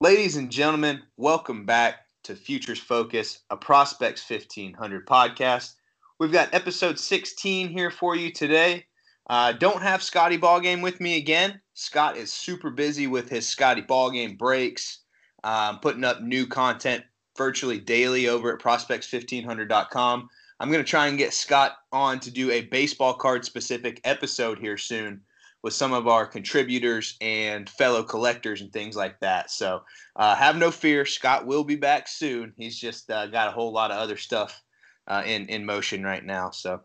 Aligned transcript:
Ladies 0.00 0.36
and 0.36 0.50
gentlemen, 0.50 1.02
welcome 1.16 1.64
back 1.66 2.06
to 2.24 2.34
Futures 2.34 2.78
Focus, 2.78 3.40
a 3.50 3.56
Prospects 3.56 4.28
1500 4.28 5.06
podcast. 5.06 5.74
We've 6.18 6.32
got 6.32 6.52
episode 6.52 6.98
16 6.98 7.68
here 7.68 7.90
for 7.90 8.14
you 8.14 8.30
today. 8.30 8.84
Uh, 9.30 9.52
don't 9.52 9.82
have 9.82 10.02
Scotty 10.02 10.36
Ballgame 10.36 10.82
with 10.82 11.00
me 11.00 11.16
again. 11.16 11.60
Scott 11.74 12.16
is 12.16 12.32
super 12.32 12.70
busy 12.70 13.06
with 13.06 13.28
his 13.28 13.48
Scotty 13.48 13.82
Ballgame 13.82 14.36
breaks, 14.36 15.00
um, 15.44 15.78
putting 15.80 16.04
up 16.04 16.22
new 16.22 16.46
content 16.46 17.04
virtually 17.36 17.78
daily 17.78 18.28
over 18.28 18.52
at 18.52 18.60
prospects1500.com. 18.60 20.28
I'm 20.60 20.70
going 20.70 20.84
to 20.84 20.90
try 20.90 21.06
and 21.06 21.18
get 21.18 21.32
Scott 21.32 21.76
on 21.92 22.18
to 22.20 22.30
do 22.30 22.50
a 22.50 22.62
baseball 22.62 23.14
card 23.14 23.44
specific 23.44 24.00
episode 24.04 24.58
here 24.58 24.76
soon 24.76 25.20
with 25.62 25.72
some 25.72 25.92
of 25.92 26.06
our 26.08 26.26
contributors 26.26 27.16
and 27.20 27.68
fellow 27.68 28.02
collectors 28.02 28.60
and 28.60 28.72
things 28.72 28.96
like 28.96 29.18
that. 29.20 29.50
So 29.50 29.82
uh, 30.16 30.34
have 30.34 30.56
no 30.56 30.70
fear. 30.70 31.04
Scott 31.04 31.46
will 31.46 31.64
be 31.64 31.76
back 31.76 32.08
soon. 32.08 32.52
He's 32.56 32.78
just 32.78 33.10
uh, 33.10 33.26
got 33.26 33.48
a 33.48 33.52
whole 33.52 33.72
lot 33.72 33.90
of 33.90 33.98
other 33.98 34.16
stuff 34.16 34.62
uh, 35.06 35.22
in, 35.24 35.46
in 35.46 35.64
motion 35.64 36.04
right 36.04 36.24
now. 36.24 36.50
So, 36.50 36.80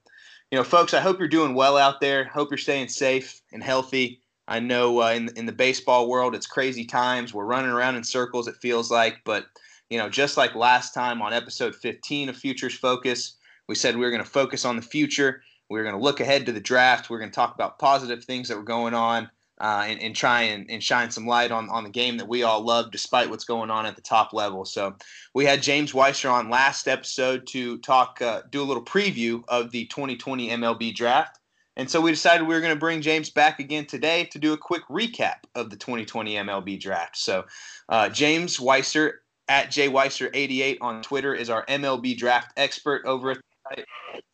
you 0.51 0.57
know, 0.57 0.63
folks, 0.63 0.93
I 0.93 1.01
hope 1.01 1.19
you're 1.19 1.27
doing 1.27 1.55
well 1.55 1.77
out 1.77 1.99
there. 1.99 2.25
Hope 2.25 2.49
you're 2.51 2.57
staying 2.57 2.89
safe 2.89 3.41
and 3.51 3.63
healthy. 3.63 4.21
I 4.47 4.59
know 4.59 5.01
uh, 5.01 5.11
in, 5.11 5.29
in 5.35 5.45
the 5.45 5.51
baseball 5.51 6.09
world, 6.09 6.35
it's 6.35 6.47
crazy 6.47 6.85
times. 6.85 7.33
We're 7.33 7.45
running 7.45 7.71
around 7.71 7.95
in 7.95 8.03
circles, 8.03 8.47
it 8.47 8.55
feels 8.61 8.91
like. 8.91 9.19
But, 9.23 9.45
you 9.89 9.97
know, 9.97 10.09
just 10.09 10.37
like 10.37 10.53
last 10.55 10.93
time 10.93 11.21
on 11.21 11.33
episode 11.33 11.75
15 11.75 12.29
of 12.29 12.37
Futures 12.37 12.75
Focus, 12.75 13.37
we 13.67 13.75
said 13.75 13.95
we 13.95 14.01
were 14.01 14.11
going 14.11 14.23
to 14.23 14.29
focus 14.29 14.65
on 14.65 14.75
the 14.75 14.81
future. 14.81 15.41
We 15.69 15.79
were 15.79 15.83
going 15.83 15.95
to 15.95 16.01
look 16.01 16.19
ahead 16.19 16.45
to 16.45 16.51
the 16.51 16.59
draft. 16.59 17.09
We 17.09 17.15
are 17.15 17.19
going 17.19 17.31
to 17.31 17.35
talk 17.35 17.55
about 17.55 17.79
positive 17.79 18.23
things 18.23 18.47
that 18.49 18.57
were 18.57 18.63
going 18.63 18.93
on 18.93 19.29
uh, 19.61 19.85
and, 19.87 20.01
and, 20.01 20.15
try 20.15 20.41
and, 20.41 20.69
and, 20.69 20.83
shine 20.83 21.09
some 21.09 21.25
light 21.25 21.51
on, 21.51 21.69
on 21.69 21.83
the 21.83 21.89
game 21.89 22.17
that 22.17 22.27
we 22.27 22.43
all 22.43 22.61
love 22.61 22.91
despite 22.91 23.29
what's 23.29 23.45
going 23.45 23.69
on 23.69 23.85
at 23.85 23.95
the 23.95 24.01
top 24.01 24.33
level. 24.33 24.65
So 24.65 24.95
we 25.33 25.45
had 25.45 25.61
James 25.61 25.93
Weiser 25.93 26.31
on 26.31 26.49
last 26.49 26.87
episode 26.87 27.47
to 27.47 27.77
talk, 27.77 28.21
uh, 28.21 28.41
do 28.51 28.61
a 28.61 28.65
little 28.65 28.83
preview 28.83 29.43
of 29.47 29.71
the 29.71 29.85
2020 29.85 30.49
MLB 30.49 30.93
draft. 30.93 31.39
And 31.75 31.89
so 31.89 32.01
we 32.01 32.11
decided 32.11 32.47
we 32.47 32.53
were 32.53 32.61
going 32.61 32.73
to 32.73 32.79
bring 32.79 33.01
James 33.01 33.29
back 33.29 33.59
again 33.59 33.85
today 33.85 34.25
to 34.25 34.39
do 34.39 34.53
a 34.53 34.57
quick 34.57 34.83
recap 34.89 35.37
of 35.55 35.69
the 35.69 35.77
2020 35.77 36.35
MLB 36.35 36.79
draft. 36.79 37.17
So 37.17 37.45
uh, 37.89 38.09
James 38.09 38.57
Weiser 38.57 39.13
at 39.47 39.69
jweiser88 39.69 40.77
on 40.81 41.01
Twitter 41.01 41.33
is 41.33 41.49
our 41.49 41.65
MLB 41.65 42.17
draft 42.17 42.53
expert 42.57 43.05
over 43.05 43.31
at 43.31 43.37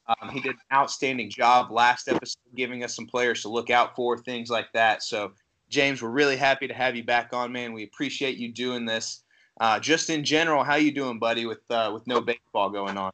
um, 0.07 0.29
he 0.29 0.41
did 0.41 0.53
an 0.53 0.59
outstanding 0.73 1.29
job 1.29 1.71
last 1.71 2.07
episode, 2.07 2.39
giving 2.55 2.83
us 2.83 2.95
some 2.95 3.05
players 3.05 3.41
to 3.43 3.49
look 3.49 3.69
out 3.69 3.95
for, 3.95 4.17
things 4.17 4.49
like 4.49 4.71
that. 4.73 5.03
So, 5.03 5.33
James, 5.69 6.01
we're 6.01 6.09
really 6.09 6.37
happy 6.37 6.67
to 6.67 6.73
have 6.73 6.95
you 6.95 7.03
back 7.03 7.33
on, 7.33 7.51
man. 7.51 7.73
We 7.73 7.83
appreciate 7.83 8.37
you 8.37 8.51
doing 8.51 8.85
this. 8.85 9.23
Uh, 9.59 9.79
just 9.79 10.09
in 10.09 10.23
general, 10.23 10.63
how 10.63 10.75
you 10.75 10.91
doing, 10.91 11.19
buddy? 11.19 11.45
With 11.45 11.59
uh, 11.69 11.91
with 11.93 12.07
no 12.07 12.21
baseball 12.21 12.69
going 12.69 12.97
on. 12.97 13.11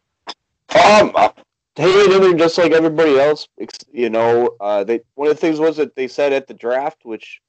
Um, 0.84 1.12
uh, 1.16 1.30
hey, 1.76 2.08
doing 2.08 2.38
just 2.38 2.58
like 2.58 2.72
everybody 2.72 3.20
else. 3.20 3.48
You 3.92 4.10
know, 4.10 4.56
uh, 4.60 4.84
they 4.84 5.02
one 5.16 5.28
of 5.28 5.36
the 5.36 5.42
things 5.42 5.60
was 5.60 5.78
that 5.78 5.96
they 5.96 6.08
said 6.08 6.34
at 6.34 6.48
the 6.48 6.54
draft, 6.54 7.00
which 7.04 7.42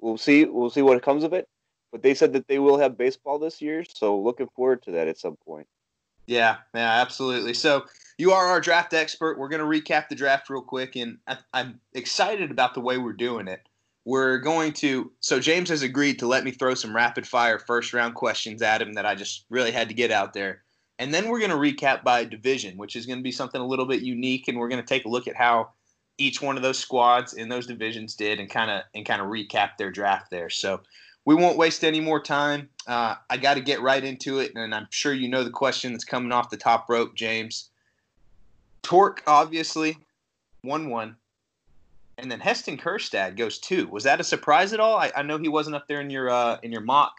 we'll 0.00 0.18
see, 0.18 0.44
we'll 0.44 0.70
see 0.70 0.82
what 0.82 1.02
comes 1.02 1.24
of 1.24 1.32
it. 1.32 1.48
But 1.90 2.02
they 2.02 2.14
said 2.14 2.32
that 2.32 2.48
they 2.48 2.58
will 2.58 2.78
have 2.78 2.96
baseball 2.96 3.38
this 3.38 3.60
year, 3.60 3.84
so 3.84 4.18
looking 4.18 4.48
forward 4.54 4.82
to 4.84 4.92
that 4.92 5.08
at 5.08 5.18
some 5.18 5.36
point. 5.36 5.66
Yeah, 6.26 6.56
yeah, 6.74 7.00
absolutely. 7.00 7.54
So 7.54 7.84
you 8.18 8.32
are 8.32 8.46
our 8.46 8.60
draft 8.60 8.94
expert. 8.94 9.38
We're 9.38 9.48
going 9.48 9.60
to 9.60 9.90
recap 9.92 10.08
the 10.08 10.14
draft 10.14 10.48
real 10.50 10.62
quick, 10.62 10.96
and 10.96 11.18
I, 11.26 11.38
I'm 11.52 11.80
excited 11.92 12.50
about 12.50 12.74
the 12.74 12.80
way 12.80 12.98
we're 12.98 13.12
doing 13.12 13.48
it. 13.48 13.60
We're 14.04 14.38
going 14.38 14.72
to. 14.74 15.10
So 15.20 15.40
James 15.40 15.70
has 15.70 15.82
agreed 15.82 16.18
to 16.18 16.26
let 16.26 16.44
me 16.44 16.50
throw 16.50 16.74
some 16.74 16.94
rapid 16.94 17.26
fire 17.26 17.58
first 17.58 17.92
round 17.92 18.14
questions 18.14 18.62
at 18.62 18.82
him 18.82 18.94
that 18.94 19.06
I 19.06 19.14
just 19.14 19.46
really 19.48 19.72
had 19.72 19.88
to 19.88 19.94
get 19.94 20.10
out 20.10 20.34
there, 20.34 20.62
and 20.98 21.12
then 21.12 21.28
we're 21.28 21.40
going 21.40 21.50
to 21.50 21.56
recap 21.56 22.04
by 22.04 22.24
division, 22.24 22.76
which 22.76 22.96
is 22.96 23.06
going 23.06 23.18
to 23.18 23.22
be 23.22 23.32
something 23.32 23.60
a 23.60 23.66
little 23.66 23.86
bit 23.86 24.02
unique, 24.02 24.48
and 24.48 24.58
we're 24.58 24.68
going 24.68 24.82
to 24.82 24.86
take 24.86 25.06
a 25.06 25.10
look 25.10 25.26
at 25.26 25.36
how 25.36 25.70
each 26.18 26.40
one 26.40 26.56
of 26.56 26.62
those 26.62 26.78
squads 26.78 27.32
in 27.32 27.48
those 27.48 27.66
divisions 27.66 28.14
did, 28.14 28.38
and 28.38 28.50
kind 28.50 28.70
of 28.70 28.82
and 28.94 29.06
kind 29.06 29.20
of 29.20 29.28
recap 29.28 29.76
their 29.78 29.90
draft 29.90 30.30
there. 30.30 30.50
So 30.50 30.82
we 31.24 31.34
won't 31.34 31.56
waste 31.56 31.84
any 31.84 32.00
more 32.00 32.20
time. 32.20 32.68
Uh, 32.86 33.14
I 33.30 33.38
got 33.38 33.54
to 33.54 33.60
get 33.60 33.80
right 33.80 34.04
into 34.04 34.38
it, 34.38 34.52
and 34.54 34.74
I'm 34.74 34.86
sure 34.90 35.12
you 35.12 35.28
know 35.28 35.42
the 35.42 35.50
question 35.50 35.92
that's 35.92 36.04
coming 36.04 36.32
off 36.32 36.50
the 36.50 36.56
top 36.56 36.88
rope, 36.88 37.14
James. 37.14 37.70
Torque, 38.84 39.22
obviously, 39.26 39.98
1 40.62 40.88
1. 40.88 41.16
And 42.18 42.30
then 42.30 42.38
Heston 42.38 42.78
Kjerstad 42.78 43.36
goes 43.36 43.58
two. 43.58 43.88
Was 43.88 44.04
that 44.04 44.20
a 44.20 44.24
surprise 44.24 44.72
at 44.72 44.78
all? 44.78 44.96
I, 44.96 45.10
I 45.16 45.22
know 45.22 45.36
he 45.36 45.48
wasn't 45.48 45.74
up 45.74 45.88
there 45.88 46.00
in 46.00 46.10
your 46.10 46.30
uh, 46.30 46.58
in 46.62 46.70
your 46.70 46.80
mock. 46.80 47.14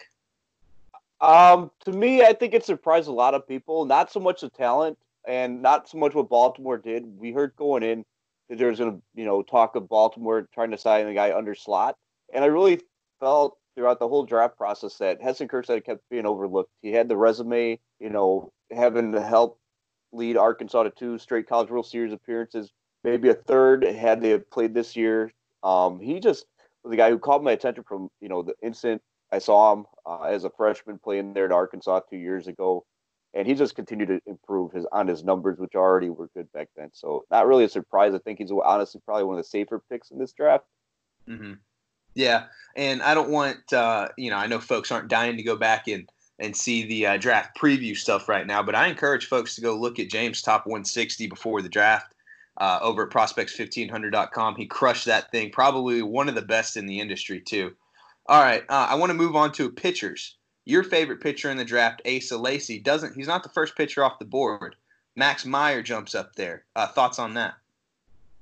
Um, 1.20 1.72
to 1.84 1.92
me, 1.92 2.22
I 2.22 2.34
think 2.34 2.54
it 2.54 2.64
surprised 2.64 3.10
a 3.10 3.14
lot 3.14 3.34
of 3.34 3.46
people. 3.46 3.84
Not 3.84 4.10
so 4.10 4.22
much 4.22 4.42
the 4.42 4.50
talent, 4.50 4.98
and 5.28 5.62
not 5.62 5.90
so 5.90 5.98
much 5.98 6.14
what 6.14 6.30
Baltimore 6.30 6.78
did. 6.78 7.06
We 7.20 7.34
heard 7.34 7.54
going 7.58 7.84
in 7.84 8.06
that 8.48 8.58
there 8.58 8.70
was 8.70 8.80
going 8.80 8.94
to, 8.94 9.02
you 9.16 9.26
know, 9.26 9.42
talk 9.42 9.76
of 9.76 9.90
Baltimore 9.90 10.48
trying 10.54 10.72
to 10.72 10.78
sign 10.78 11.06
the 11.08 11.14
guy 11.14 11.36
under 11.36 11.56
slot, 11.56 11.98
and 12.34 12.44
I 12.44 12.48
really 12.48 12.80
felt 13.20 13.58
throughout 13.76 14.00
the 14.00 14.08
whole 14.08 14.24
draft 14.24 14.58
process 14.58 14.98
that 15.00 15.22
Heston 15.22 15.50
Kjerstad 15.50 15.84
kept 15.84 16.10
being 16.10 16.26
overlooked. 16.26 16.72
He 16.82 16.94
had 16.94 17.10
the 17.10 17.18
resume, 17.18 17.80
you 18.00 18.10
know, 18.10 18.54
having 18.72 19.12
to 19.12 19.22
help 19.22 19.60
lead 20.16 20.38
Arkansas 20.38 20.84
to 20.84 20.90
two 20.90 21.18
straight 21.18 21.48
College 21.48 21.70
World 21.70 21.86
Series 21.86 22.14
appearances, 22.14 22.72
maybe 23.04 23.30
a 23.30 23.34
third 23.34 23.84
had 23.84 24.22
they 24.22 24.38
played 24.40 24.74
this 24.74 24.96
year. 24.96 25.32
Um, 25.64 26.00
he 26.00 26.20
just 26.20 26.46
was 26.84 26.92
the 26.92 26.98
guy 26.98 27.10
who 27.10 27.20
caught 27.20 27.44
my 27.44 27.52
attention 27.52 27.84
from 27.88 28.10
you 28.22 28.30
know 28.30 28.44
the 28.44 28.56
instant 28.62 29.02
I 29.32 29.40
saw 29.40 29.74
him 29.74 29.86
uh, 30.06 30.24
as 30.24 30.44
a 30.44 30.50
freshman 30.50 31.00
playing 31.04 31.34
there 31.34 31.46
at 31.46 31.52
Arkansas 31.52 32.02
two 32.10 32.18
years 32.18 32.48
ago, 32.48 32.86
and 33.34 33.48
he 33.48 33.54
just 33.54 33.76
continued 33.76 34.08
to 34.08 34.20
improve 34.26 34.72
his 34.72 34.86
on 34.92 35.08
his 35.08 35.24
numbers, 35.24 35.58
which 35.58 35.76
already 35.76 36.10
were 36.10 36.30
good 36.36 36.52
back 36.54 36.70
then. 36.76 36.90
So 36.94 37.26
not 37.32 37.48
really 37.48 37.66
a 37.66 37.70
surprise. 37.70 38.14
I 38.14 38.20
think 38.20 38.40
he's 38.40 38.52
honestly 38.52 39.02
probably 39.06 39.26
one 39.26 39.38
of 39.38 39.44
the 39.44 39.50
safer 39.50 39.82
picks 39.90 40.12
in 40.12 40.20
this 40.20 40.34
draft. 40.34 40.66
Mm-hmm. 41.28 41.54
Yeah, 42.14 42.46
and 42.76 43.02
I 43.02 43.14
don't 43.14 43.30
want 43.30 43.74
uh, 43.74 44.10
you 44.18 44.30
know 44.30 44.38
I 44.38 44.48
know 44.48 44.60
folks 44.60 44.92
aren't 44.92 45.10
dying 45.10 45.38
to 45.38 45.44
go 45.44 45.56
back 45.56 45.88
and 45.88 46.08
and 46.40 46.56
see 46.56 46.86
the 46.86 47.06
uh, 47.06 47.18
draft 47.18 47.58
preview 47.58 47.96
stuff 47.96 48.28
right 48.28 48.46
now. 48.46 48.62
But 48.62 48.76
I 48.76 48.88
encourage 48.88 49.28
folks 49.28 49.56
to 49.56 49.62
go 49.62 49.76
look 49.76 50.00
at 50.00 50.10
James' 50.10 50.42
top 50.42 50.66
160 50.66 51.28
before 51.28 51.62
the 51.62 51.70
draft 51.70 52.14
uh, 52.58 52.80
over 52.82 53.04
at 53.04 53.10
prospects1500.com. 53.10 54.56
He 54.56 54.66
crushed 54.66 55.06
that 55.06 55.32
thing, 55.32 55.52
probably 55.52 56.02
one 56.02 56.30
of 56.30 56.36
the 56.36 56.42
best 56.42 56.78
in 56.78 56.86
the 56.86 57.00
industry, 57.00 57.40
too. 57.40 57.74
All 58.28 58.42
right, 58.42 58.64
uh, 58.70 58.88
I 58.90 58.96
want 58.96 59.12
to 59.12 59.18
move 59.18 59.36
on 59.36 59.52
to 59.54 59.72
pitchers. 59.72 60.36
Your 60.66 60.84
favorite 60.84 61.22
pitcher 61.22 61.52
in 61.52 61.58
the 61.58 61.66
draft, 61.66 62.02
Asa 62.08 62.38
Lacy, 62.38 62.80
doesn't. 62.80 63.14
He's 63.14 63.28
not 63.28 63.44
the 63.44 63.50
first 63.50 63.76
pitcher 63.76 64.04
off 64.04 64.20
the 64.20 64.26
board. 64.26 64.76
Max 65.16 65.46
Meyer 65.46 65.84
jumps 65.84 66.16
up 66.16 66.36
there. 66.36 66.66
Uh, 66.76 66.88
thoughts 66.88 67.20
on 67.20 67.36
that? 67.36 67.54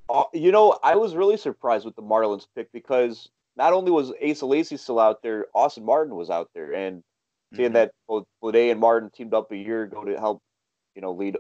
Uh, 0.10 0.24
you 0.34 0.52
know, 0.52 0.80
I 0.84 0.96
was 0.96 1.16
really 1.16 1.38
surprised 1.38 1.86
with 1.86 1.96
the 1.96 2.02
Marlins 2.02 2.48
pick 2.56 2.72
because 2.72 3.30
not 3.58 3.74
only 3.74 3.92
was 3.92 4.12
Asa 4.26 4.46
Lacy 4.46 4.78
still 4.78 5.00
out 5.00 5.22
there, 5.22 5.48
Austin 5.54 5.86
Martin 5.86 6.16
was 6.16 6.30
out 6.30 6.50
there, 6.54 6.74
and 6.74 7.04
seeing 7.56 7.70
mm-hmm. 7.70 7.76
that 7.76 7.92
both 8.08 8.26
Bleday 8.42 8.72
and 8.72 8.80
Martin 8.80 9.10
teamed 9.10 9.34
up 9.34 9.52
a 9.52 9.58
year 9.58 9.84
ago 9.84 10.04
to 10.04 10.20
help, 10.20 10.42
you 10.96 11.02
know, 11.02 11.12
lead 11.12 11.38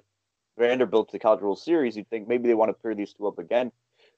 Vanderbilt 0.57 1.09
to 1.09 1.13
the 1.13 1.19
College 1.19 1.41
World 1.41 1.59
Series, 1.59 1.97
you'd 1.97 2.09
think 2.09 2.27
maybe 2.27 2.47
they 2.47 2.53
want 2.53 2.69
to 2.69 2.73
pair 2.73 2.93
these 2.95 3.13
two 3.13 3.27
up 3.27 3.39
again. 3.39 3.71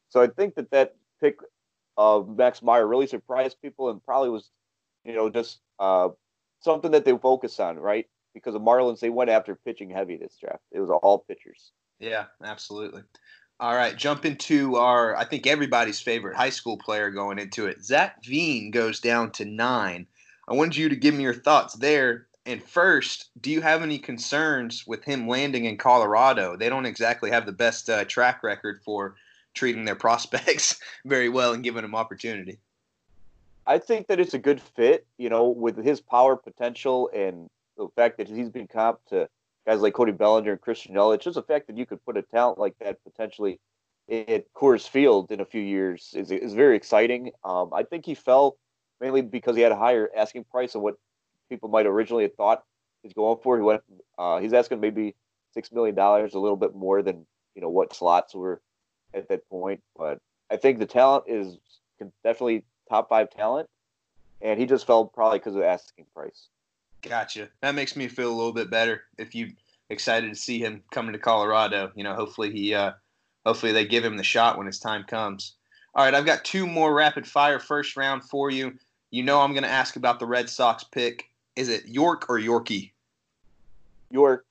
So 0.09 0.21
I 0.21 0.27
think 0.27 0.55
that 0.55 0.71
that 0.71 0.95
pick 1.21 1.37
of 1.97 2.37
Max 2.37 2.61
Meyer 2.61 2.85
really 2.85 3.07
surprised 3.07 3.61
people 3.61 3.89
and 3.89 4.03
probably 4.03 4.29
was, 4.29 4.51
you 5.03 5.13
know, 5.13 5.29
just 5.29 5.59
uh, 5.79 6.09
something 6.59 6.91
that 6.91 7.05
they 7.05 7.17
focus 7.17 7.59
on, 7.59 7.77
right? 7.77 8.05
Because 8.33 8.53
the 8.53 8.59
Marlins, 8.59 8.99
they 8.99 9.09
went 9.09 9.29
after 9.29 9.55
pitching 9.55 9.89
heavy 9.89 10.17
this 10.17 10.37
draft. 10.39 10.63
It 10.71 10.79
was 10.79 10.89
all 10.89 11.19
pitchers. 11.19 11.71
Yeah, 11.99 12.25
absolutely. 12.43 13.03
All 13.61 13.73
right, 13.73 13.95
jump 13.95 14.25
into 14.25 14.75
our, 14.75 15.15
I 15.15 15.23
think 15.23 15.47
everybody's 15.47 16.01
favorite 16.01 16.35
high 16.35 16.49
school 16.49 16.77
player 16.77 17.09
going 17.09 17.39
into 17.39 17.67
it. 17.67 17.81
Zach 17.81 18.17
Veen 18.25 18.71
goes 18.71 18.99
down 18.99 19.31
to 19.31 19.45
nine. 19.45 20.07
I 20.47 20.53
wanted 20.53 20.75
you 20.75 20.89
to 20.89 20.95
give 20.95 21.15
me 21.15 21.23
your 21.23 21.33
thoughts 21.33 21.73
there. 21.75 22.27
And 22.45 22.61
first, 22.61 23.31
do 23.41 23.49
you 23.49 23.61
have 23.61 23.81
any 23.81 23.97
concerns 23.97 24.85
with 24.85 25.03
him 25.03 25.27
landing 25.27 25.65
in 25.65 25.77
Colorado? 25.77 26.55
They 26.55 26.69
don't 26.69 26.85
exactly 26.85 27.31
have 27.31 27.45
the 27.47 27.51
best 27.51 27.89
uh, 27.89 28.05
track 28.05 28.43
record 28.43 28.81
for 28.83 29.15
treating 29.55 29.85
their 29.85 29.95
prospects 30.05 30.79
very 31.05 31.29
well 31.29 31.53
and 31.53 31.63
giving 31.63 31.81
them 31.81 31.95
opportunity. 31.95 32.59
I 33.67 33.79
think 33.79 34.07
that 34.07 34.19
it's 34.19 34.35
a 34.35 34.39
good 34.39 34.61
fit, 34.61 35.07
you 35.17 35.29
know, 35.29 35.49
with 35.49 35.83
his 35.83 35.99
power 35.99 36.35
potential 36.35 37.09
and 37.15 37.49
the 37.77 37.87
fact 37.95 38.17
that 38.17 38.27
he's 38.27 38.49
been 38.49 38.67
comp 38.67 38.99
to 39.09 39.27
guys 39.65 39.81
like 39.81 39.95
Cody 39.95 40.11
Bellinger 40.11 40.51
and 40.51 40.61
Christian 40.61 40.93
Yelich. 40.93 41.21
Just 41.21 41.35
the 41.35 41.41
fact 41.41 41.65
that 41.67 41.77
you 41.77 41.87
could 41.87 42.03
put 42.05 42.15
a 42.15 42.21
talent 42.21 42.59
like 42.59 42.77
that 42.79 43.03
potentially 43.03 43.59
at 44.07 44.53
Coors 44.53 44.87
Field 44.87 45.31
in 45.31 45.39
a 45.39 45.45
few 45.45 45.61
years 45.61 46.13
is, 46.15 46.29
is 46.29 46.53
very 46.53 46.75
exciting. 46.75 47.31
Um, 47.43 47.71
I 47.73 47.81
think 47.81 48.05
he 48.05 48.13
fell 48.13 48.57
mainly 49.01 49.21
because 49.21 49.55
he 49.55 49.61
had 49.61 49.71
a 49.71 49.77
higher 49.77 50.09
asking 50.15 50.45
price 50.45 50.75
of 50.75 50.81
what 50.81 50.95
people 51.49 51.69
might 51.69 51.85
originally 51.85 52.23
have 52.23 52.35
thought 52.35 52.63
he's 53.03 53.13
going 53.13 53.39
for. 53.43 53.57
He 53.57 53.63
went, 53.63 53.81
uh, 54.17 54.39
he's 54.39 54.53
asking 54.53 54.79
maybe 54.79 55.15
six 55.53 55.71
million 55.71 55.95
dollars, 55.95 56.33
a 56.33 56.39
little 56.39 56.57
bit 56.57 56.75
more 56.75 57.01
than 57.01 57.25
you 57.55 57.61
know 57.61 57.69
what 57.69 57.95
slots 57.95 58.35
were 58.35 58.61
at 59.13 59.29
that 59.29 59.47
point. 59.49 59.81
But 59.97 60.19
I 60.49 60.57
think 60.57 60.79
the 60.79 60.85
talent 60.85 61.25
is 61.27 61.57
definitely 62.23 62.63
top 62.89 63.09
five 63.09 63.29
talent, 63.29 63.69
and 64.41 64.59
he 64.59 64.65
just 64.65 64.85
fell 64.85 65.05
probably 65.05 65.39
because 65.39 65.55
of 65.55 65.61
the 65.61 65.67
asking 65.67 66.05
price. 66.13 66.47
Gotcha. 67.01 67.49
That 67.61 67.75
makes 67.75 67.95
me 67.95 68.07
feel 68.07 68.31
a 68.31 68.35
little 68.35 68.53
bit 68.53 68.69
better. 68.69 69.03
If 69.17 69.35
you 69.35 69.51
excited 69.89 70.29
to 70.29 70.35
see 70.35 70.59
him 70.59 70.83
coming 70.91 71.13
to 71.13 71.19
Colorado, 71.19 71.91
you 71.95 72.03
know, 72.03 72.15
hopefully 72.15 72.51
he, 72.51 72.73
uh, 72.73 72.93
hopefully 73.45 73.71
they 73.71 73.85
give 73.85 74.03
him 74.03 74.17
the 74.17 74.23
shot 74.23 74.57
when 74.57 74.65
his 74.65 74.79
time 74.79 75.03
comes. 75.03 75.55
All 75.95 76.03
right, 76.03 76.13
I've 76.13 76.25
got 76.25 76.43
two 76.43 76.67
more 76.67 76.93
rapid 76.93 77.25
fire 77.25 77.57
first 77.57 77.95
round 77.95 78.23
for 78.23 78.51
you. 78.51 78.73
You 79.11 79.23
know, 79.23 79.39
I'm 79.39 79.51
going 79.51 79.63
to 79.63 79.69
ask 79.69 79.95
about 79.95 80.19
the 80.19 80.25
Red 80.25 80.49
Sox 80.49 80.83
pick. 80.83 81.29
Is 81.55 81.69
it 81.69 81.87
York 81.87 82.25
or 82.29 82.37
Yorkie? 82.37 82.91
York. 84.11 84.45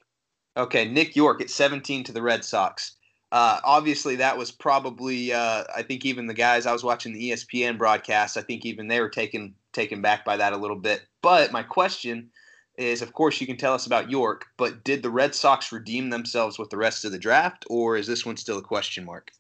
Okay, 0.56 0.88
Nick 0.88 1.14
Yorke 1.14 1.43
at 1.43 1.50
17 1.50 2.05
to 2.05 2.12
the 2.12 2.23
Red 2.23 2.44
Sox. 2.44 2.93
Uh, 3.31 3.61
obviously, 3.62 4.17
that 4.17 4.38
was 4.38 4.50
probably 4.50 5.35
uh, 5.35 5.64
I 5.76 5.82
think 5.82 6.06
even 6.06 6.26
the 6.26 6.35
guys 6.35 6.64
I 6.64 6.73
was 6.73 6.85
watching 6.85 7.12
the 7.12 7.32
ESPN 7.32 7.76
broadcast. 7.76 8.37
I 8.38 8.43
think 8.43 8.64
even 8.64 8.88
they 8.88 9.00
were 9.00 9.08
taken 9.08 9.55
taken 9.73 10.00
back 10.00 10.25
by 10.25 10.37
that 10.37 10.52
a 10.52 10.56
little 10.56 10.76
bit. 10.76 11.02
But 11.20 11.52
my 11.52 11.62
question 11.62 12.31
is, 12.79 13.02
of 13.02 13.12
course, 13.12 13.41
you 13.41 13.46
can 13.46 13.56
tell 13.56 13.75
us 13.75 13.87
about 13.87 14.11
Yorke, 14.11 14.46
but 14.56 14.85
did 14.85 15.02
the 15.02 15.11
Red 15.11 15.35
Sox 15.35 15.73
redeem 15.73 16.11
themselves 16.11 16.58
with 16.58 16.70
the 16.70 16.76
rest 16.76 17.05
of 17.05 17.12
the 17.12 17.19
draft, 17.19 17.67
or 17.69 17.96
is 17.96 18.06
this 18.06 18.25
one 18.25 18.37
still 18.37 18.58
a 18.58 18.62
question 18.62 19.05
mark? 19.05 19.31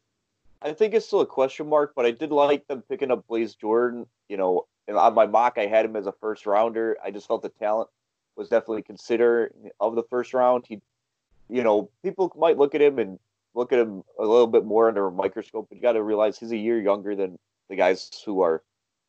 I 0.64 0.72
think 0.72 0.94
it's 0.94 1.06
still 1.06 1.20
a 1.20 1.26
question 1.26 1.68
mark, 1.68 1.92
but 1.94 2.06
I 2.06 2.10
did 2.10 2.30
like 2.30 2.66
them 2.66 2.82
picking 2.88 3.10
up 3.10 3.26
Blaze 3.28 3.54
Jordan. 3.54 4.06
You 4.30 4.38
know, 4.38 4.66
on 4.88 5.14
my 5.14 5.26
mock, 5.26 5.58
I 5.58 5.66
had 5.66 5.84
him 5.84 5.94
as 5.94 6.06
a 6.06 6.12
first 6.12 6.46
rounder. 6.46 6.96
I 7.04 7.10
just 7.10 7.28
felt 7.28 7.42
the 7.42 7.50
talent 7.50 7.90
was 8.34 8.48
definitely 8.48 8.82
considered 8.82 9.52
of 9.78 9.94
the 9.94 10.02
first 10.04 10.32
round. 10.32 10.64
He, 10.66 10.80
you 11.50 11.62
know, 11.62 11.90
people 12.02 12.32
might 12.36 12.56
look 12.56 12.74
at 12.74 12.80
him 12.80 12.98
and 12.98 13.18
look 13.54 13.72
at 13.72 13.78
him 13.78 14.02
a 14.18 14.22
little 14.22 14.46
bit 14.46 14.64
more 14.64 14.88
under 14.88 15.06
a 15.06 15.12
microscope, 15.12 15.66
but 15.68 15.76
you 15.76 15.82
got 15.82 15.92
to 15.92 16.02
realize 16.02 16.38
he's 16.38 16.50
a 16.50 16.56
year 16.56 16.80
younger 16.80 17.14
than 17.14 17.38
the 17.68 17.76
guys 17.76 18.10
who 18.24 18.40
are, 18.40 18.62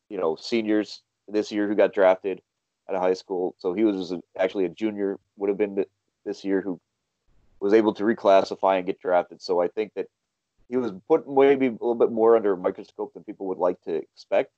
you 0.10 0.18
know, 0.18 0.36
seniors 0.36 1.02
this 1.28 1.52
year 1.54 1.68
who 1.68 1.76
got 1.76 1.94
drafted 1.94 2.42
out 2.90 2.96
of 2.96 3.02
high 3.02 3.14
school. 3.14 3.56
So 3.58 3.74
he 3.74 3.86
was 3.86 4.14
actually 4.38 4.66
a 4.66 4.70
junior, 4.70 5.18
would 5.38 5.48
have 5.48 5.58
been 5.58 5.86
this 6.26 6.44
year 6.44 6.60
who 6.60 6.80
was 7.62 7.74
able 7.74 7.94
to 7.94 8.04
reclassify 8.04 8.78
and 8.78 8.86
get 8.86 9.00
drafted. 9.00 9.42
So 9.42 9.62
I 9.62 9.70
think 9.70 9.94
that 9.96 10.08
he 10.70 10.78
was 10.78 10.92
put 11.08 11.28
maybe 11.30 11.68
a 11.68 11.72
little 11.72 11.96
bit 11.96 12.12
more 12.12 12.36
under 12.36 12.54
a 12.54 12.58
microscope 12.58 13.14
than 13.14 13.24
people 13.24 13.48
would 13.48 13.58
like 13.58 13.82
to 13.82 13.96
expect. 13.96 14.52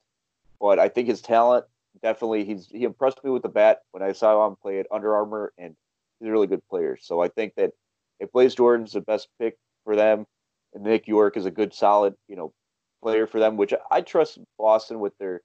But 0.59 0.79
I 0.79 0.89
think 0.89 1.07
his 1.07 1.21
talent 1.21 1.65
definitely 2.01 2.45
he's 2.45 2.67
he 2.67 2.83
impressed 2.83 3.23
me 3.23 3.31
with 3.31 3.43
the 3.43 3.49
bat 3.49 3.81
when 3.91 4.03
I 4.03 4.11
saw 4.13 4.47
him 4.47 4.55
play 4.55 4.79
at 4.79 4.87
Under 4.91 5.15
Armour, 5.15 5.53
and 5.57 5.75
he's 6.19 6.29
a 6.29 6.31
really 6.31 6.47
good 6.47 6.67
player. 6.69 6.97
So 6.99 7.21
I 7.21 7.27
think 7.27 7.55
that 7.55 7.71
if 8.19 8.31
Blaze 8.31 8.55
Jordan's 8.55 8.93
the 8.93 9.01
best 9.01 9.27
pick 9.39 9.57
for 9.83 9.95
them, 9.95 10.25
and 10.73 10.83
Nick 10.83 11.07
Yorke 11.07 11.37
is 11.37 11.45
a 11.45 11.51
good, 11.51 11.73
solid, 11.73 12.15
you 12.27 12.35
know, 12.35 12.53
player 13.01 13.27
for 13.27 13.39
them, 13.39 13.57
which 13.57 13.73
I 13.91 14.01
trust 14.01 14.39
Boston 14.57 14.99
with 14.99 15.17
their 15.17 15.41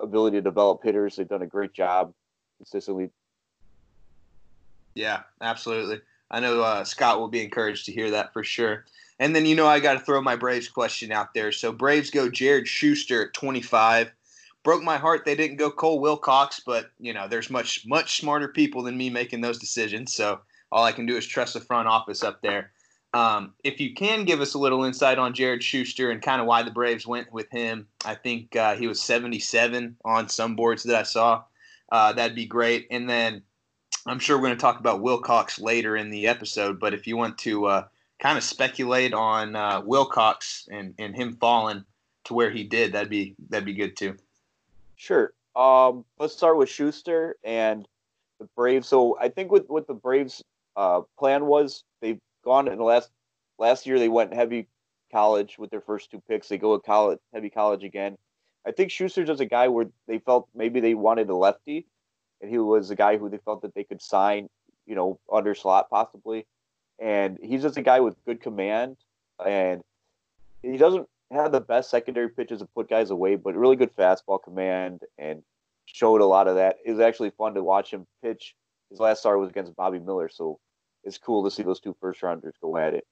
ability 0.00 0.38
to 0.38 0.42
develop 0.42 0.82
hitters. 0.82 1.16
They've 1.16 1.28
done 1.28 1.42
a 1.42 1.46
great 1.46 1.72
job 1.72 2.12
consistently. 2.58 3.10
Yeah, 4.94 5.22
absolutely. 5.40 6.00
I 6.30 6.40
know 6.40 6.62
uh, 6.62 6.84
Scott 6.84 7.18
will 7.18 7.28
be 7.28 7.42
encouraged 7.42 7.86
to 7.86 7.92
hear 7.92 8.10
that 8.12 8.32
for 8.32 8.44
sure. 8.44 8.84
And 9.18 9.34
then 9.34 9.46
you 9.46 9.54
know 9.54 9.66
I 9.66 9.80
got 9.80 9.94
to 9.94 10.00
throw 10.00 10.20
my 10.20 10.36
Braves 10.36 10.68
question 10.68 11.12
out 11.12 11.34
there. 11.34 11.52
So 11.52 11.72
Braves 11.72 12.10
go 12.10 12.28
Jared 12.28 12.66
Shuster 12.66 13.26
at 13.26 13.34
25 13.34 14.12
broke 14.64 14.82
my 14.82 14.96
heart 14.96 15.24
they 15.24 15.36
didn't 15.36 15.58
go 15.58 15.70
Cole 15.70 16.00
Wilcox, 16.00 16.60
but 16.66 16.90
you 16.98 17.12
know, 17.12 17.28
there's 17.28 17.50
much 17.50 17.86
much 17.86 18.18
smarter 18.18 18.48
people 18.48 18.82
than 18.82 18.96
me 18.96 19.10
making 19.10 19.42
those 19.42 19.58
decisions. 19.58 20.12
So 20.12 20.40
all 20.72 20.82
I 20.82 20.92
can 20.92 21.06
do 21.06 21.16
is 21.16 21.26
trust 21.26 21.54
the 21.54 21.60
front 21.60 21.86
office 21.86 22.24
up 22.24 22.42
there. 22.42 22.72
Um, 23.12 23.54
if 23.62 23.78
you 23.78 23.94
can 23.94 24.24
give 24.24 24.40
us 24.40 24.54
a 24.54 24.58
little 24.58 24.82
insight 24.82 25.18
on 25.18 25.34
Jared 25.34 25.62
Shuster 25.62 26.10
and 26.10 26.20
kind 26.20 26.40
of 26.40 26.48
why 26.48 26.64
the 26.64 26.72
Braves 26.72 27.06
went 27.06 27.32
with 27.32 27.48
him, 27.52 27.86
I 28.04 28.16
think 28.16 28.56
uh, 28.56 28.74
he 28.74 28.88
was 28.88 29.00
77 29.00 29.96
on 30.04 30.28
some 30.28 30.56
boards 30.56 30.82
that 30.82 30.96
I 30.96 31.04
saw. 31.04 31.44
Uh, 31.92 32.12
that'd 32.12 32.34
be 32.34 32.46
great. 32.46 32.88
And 32.90 33.08
then 33.08 33.42
I'm 34.04 34.18
sure 34.18 34.36
we're 34.36 34.48
going 34.48 34.56
to 34.56 34.60
talk 34.60 34.80
about 34.80 35.00
Wilcox 35.00 35.60
later 35.60 35.96
in 35.96 36.10
the 36.10 36.26
episode, 36.26 36.80
but 36.80 36.92
if 36.92 37.06
you 37.06 37.16
want 37.16 37.38
to 37.38 37.66
uh, 37.66 37.84
kind 38.24 38.38
of 38.38 38.42
speculate 38.42 39.12
on 39.12 39.54
uh, 39.54 39.82
Wilcox 39.84 40.66
and, 40.72 40.94
and 40.98 41.14
him 41.14 41.36
falling 41.36 41.84
to 42.24 42.32
where 42.32 42.50
he 42.50 42.64
did, 42.64 42.92
that'd 42.92 43.10
be 43.10 43.36
that'd 43.50 43.66
be 43.66 43.74
good 43.74 43.94
too. 43.98 44.16
Sure. 44.96 45.34
Um, 45.54 46.06
let's 46.18 46.34
start 46.34 46.56
with 46.56 46.70
Shuster 46.70 47.36
and 47.44 47.86
the 48.40 48.48
Braves. 48.56 48.88
So 48.88 49.18
I 49.20 49.28
think 49.28 49.52
with 49.52 49.68
what 49.68 49.86
the 49.86 49.92
Braves' 49.92 50.42
uh, 50.74 51.02
plan 51.18 51.44
was, 51.44 51.84
they've 52.00 52.18
gone 52.42 52.66
in 52.66 52.78
the 52.78 52.84
last 52.84 53.10
last 53.58 53.86
year. 53.86 53.98
They 53.98 54.08
went 54.08 54.32
heavy 54.32 54.68
college 55.12 55.58
with 55.58 55.70
their 55.70 55.82
first 55.82 56.10
two 56.10 56.22
picks. 56.26 56.48
They 56.48 56.56
go 56.56 56.78
to 56.78 56.82
college, 56.82 57.18
heavy 57.34 57.50
college 57.50 57.84
again. 57.84 58.16
I 58.66 58.72
think 58.72 58.90
Shuster's 58.90 59.28
just 59.28 59.42
a 59.42 59.46
guy 59.46 59.68
where 59.68 59.88
they 60.08 60.18
felt 60.18 60.48
maybe 60.54 60.80
they 60.80 60.94
wanted 60.94 61.28
a 61.28 61.36
lefty, 61.36 61.86
and 62.40 62.50
he 62.50 62.56
was 62.56 62.90
a 62.90 62.96
guy 62.96 63.18
who 63.18 63.28
they 63.28 63.36
felt 63.44 63.60
that 63.60 63.74
they 63.74 63.84
could 63.84 64.00
sign, 64.00 64.48
you 64.86 64.94
know, 64.94 65.20
under 65.30 65.54
slot 65.54 65.90
possibly. 65.90 66.46
And 67.00 67.38
he's 67.42 67.62
just 67.62 67.76
a 67.76 67.82
guy 67.82 68.00
with 68.00 68.22
good 68.24 68.40
command, 68.40 68.96
and 69.44 69.82
he 70.62 70.76
doesn't 70.76 71.08
have 71.30 71.52
the 71.52 71.60
best 71.60 71.90
secondary 71.90 72.28
pitches 72.28 72.60
to 72.60 72.66
put 72.66 72.88
guys 72.88 73.10
away, 73.10 73.36
but 73.36 73.56
really 73.56 73.76
good 73.76 73.94
fastball 73.94 74.42
command 74.42 75.02
and 75.18 75.42
showed 75.86 76.20
a 76.20 76.26
lot 76.26 76.48
of 76.48 76.56
that. 76.56 76.76
It 76.84 76.92
was 76.92 77.00
actually 77.00 77.30
fun 77.30 77.54
to 77.54 77.62
watch 77.62 77.90
him 77.90 78.06
pitch. 78.22 78.54
His 78.90 79.00
last 79.00 79.20
start 79.20 79.40
was 79.40 79.50
against 79.50 79.74
Bobby 79.76 79.98
Miller, 79.98 80.28
so 80.28 80.58
it's 81.02 81.18
cool 81.18 81.44
to 81.44 81.50
see 81.50 81.62
those 81.62 81.80
two 81.80 81.96
first 82.00 82.22
rounders 82.22 82.54
go 82.60 82.76
at 82.76 82.94
it. 82.94 83.06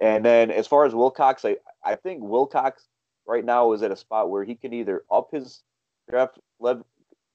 And 0.00 0.24
then 0.24 0.50
as 0.50 0.66
far 0.66 0.84
as 0.84 0.94
Wilcox, 0.94 1.44
I, 1.44 1.56
I 1.84 1.96
think 1.96 2.22
Wilcox 2.22 2.84
right 3.26 3.44
now 3.44 3.72
is 3.72 3.82
at 3.82 3.90
a 3.90 3.96
spot 3.96 4.30
where 4.30 4.44
he 4.44 4.54
can 4.54 4.72
either 4.72 5.02
up 5.10 5.32
his 5.32 5.62
draft 6.08 6.38
lev- 6.60 6.84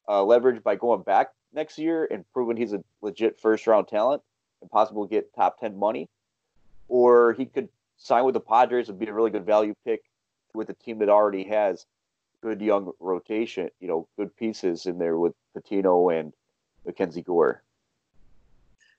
uh, 0.07 0.23
leverage 0.23 0.63
by 0.63 0.75
going 0.75 1.03
back 1.03 1.31
next 1.53 1.77
year 1.77 2.07
and 2.09 2.25
proving 2.33 2.57
he's 2.57 2.73
a 2.73 2.83
legit 3.01 3.39
first 3.39 3.67
round 3.67 3.87
talent 3.87 4.21
and 4.63 4.71
possibly 4.71 5.07
get 5.07 5.33
top 5.35 5.59
10 5.59 5.77
money, 5.77 6.09
or 6.87 7.33
he 7.33 7.45
could 7.45 7.69
sign 7.97 8.23
with 8.23 8.33
the 8.33 8.39
Padres 8.39 8.87
would 8.87 8.99
be 8.99 9.05
a 9.05 9.13
really 9.13 9.29
good 9.29 9.45
value 9.45 9.75
pick 9.85 10.03
with 10.53 10.69
a 10.69 10.73
team 10.73 10.99
that 10.99 11.09
already 11.09 11.43
has 11.43 11.85
good 12.41 12.61
young 12.61 12.91
rotation, 12.99 13.69
you 13.79 13.87
know, 13.87 14.07
good 14.17 14.35
pieces 14.35 14.85
in 14.85 14.97
there 14.97 15.17
with 15.17 15.33
Patino 15.53 16.09
and 16.09 16.33
Mackenzie 16.85 17.21
Gore. 17.21 17.61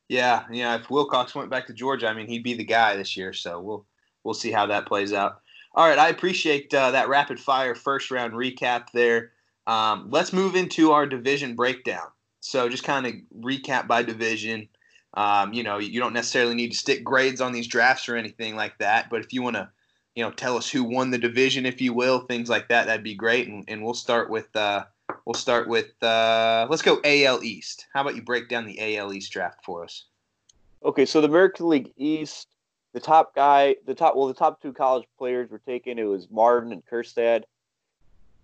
Yeah, 0.09 0.45
yeah. 0.51 0.77
If 0.77 0.91
Wilcox 0.91 1.35
went 1.35 1.51
back 1.51 1.67
to 1.67 1.73
Georgia, 1.73 2.09
I 2.09 2.15
mean, 2.15 2.27
he'd 2.27 2.43
be 2.43 2.55
the 2.55 2.65
guy 2.65 2.97
this 2.97 3.17
year. 3.17 3.33
So 3.33 3.61
we'll 3.61 3.87
we'll 4.23 4.35
see 4.35 4.51
how 4.51 4.67
that 4.67 4.87
plays 4.87 5.13
out. 5.13 5.41
All 5.75 5.89
right, 5.89 5.99
I 5.99 6.09
appreciate 6.09 6.73
uh, 6.73 6.91
that 6.93 7.09
rapid 7.09 7.41
fire 7.41 7.75
first 7.75 8.11
round 8.11 8.35
recap 8.35 8.91
there. 8.93 9.33
Um, 9.67 10.09
let's 10.11 10.33
move 10.33 10.57
into 10.57 10.93
our 10.93 11.07
division 11.07 11.55
breakdown. 11.55 12.07
So 12.41 12.69
just 12.69 12.85
kind 12.85 13.07
of 13.07 13.15
recap 13.41 13.87
by 13.87 14.03
division. 14.03 14.69
Um, 15.17 15.53
you 15.53 15.63
know, 15.63 15.79
you 15.79 16.01
don't 16.01 16.13
necessarily 16.13 16.55
need 16.55 16.73
to 16.73 16.79
stick 16.79 17.05
grades 17.05 17.41
on 17.41 17.53
these 17.53 17.69
drafts 17.69 18.09
or 18.09 18.17
anything 18.17 18.57
like 18.57 18.77
that. 18.79 19.11
But 19.11 19.21
if 19.21 19.33
you 19.33 19.43
want 19.43 19.57
to, 19.57 19.69
you 20.15 20.25
know, 20.25 20.31
tell 20.31 20.57
us 20.57 20.69
who 20.69 20.85
won 20.85 21.11
the 21.11 21.19
division, 21.19 21.67
if 21.67 21.81
you 21.81 21.93
will, 21.93 22.21
things 22.21 22.49
like 22.49 22.69
that, 22.69 22.87
that'd 22.87 23.05
be 23.05 23.15
great. 23.15 23.49
And, 23.49 23.65
and 23.69 23.83
we'll 23.83 23.95
start 23.95 24.29
with 24.29 24.55
uh, 24.57 24.85
we'll 25.25 25.35
start 25.35 25.69
with 25.69 26.03
uh, 26.03 26.67
let's 26.69 26.83
go 26.83 27.01
AL 27.05 27.45
East. 27.45 27.87
How 27.95 28.03
about 28.03 28.17
you 28.17 28.23
break 28.23 28.49
down 28.49 28.67
the 28.67 28.97
AL 28.97 29.13
East 29.13 29.33
draft 29.33 29.65
for 29.65 29.85
us? 29.85 30.07
Okay, 30.85 31.07
so 31.07 31.21
the 31.21 31.29
American 31.29 31.69
League 31.69 31.93
East, 31.97 32.49
the 32.93 33.01
top 33.01 33.35
guy, 33.35 33.77
the 33.87 33.95
top 33.95 34.17
well, 34.17 34.27
the 34.27 34.35
top 34.35 34.61
two 34.61 34.73
college 34.73 35.07
players 35.17 35.51
were 35.51 35.61
taken. 35.61 35.99
It 35.99 36.05
was 36.05 36.29
Martin 36.31 36.73
and 36.73 36.85
Kjerstad. 36.87 37.45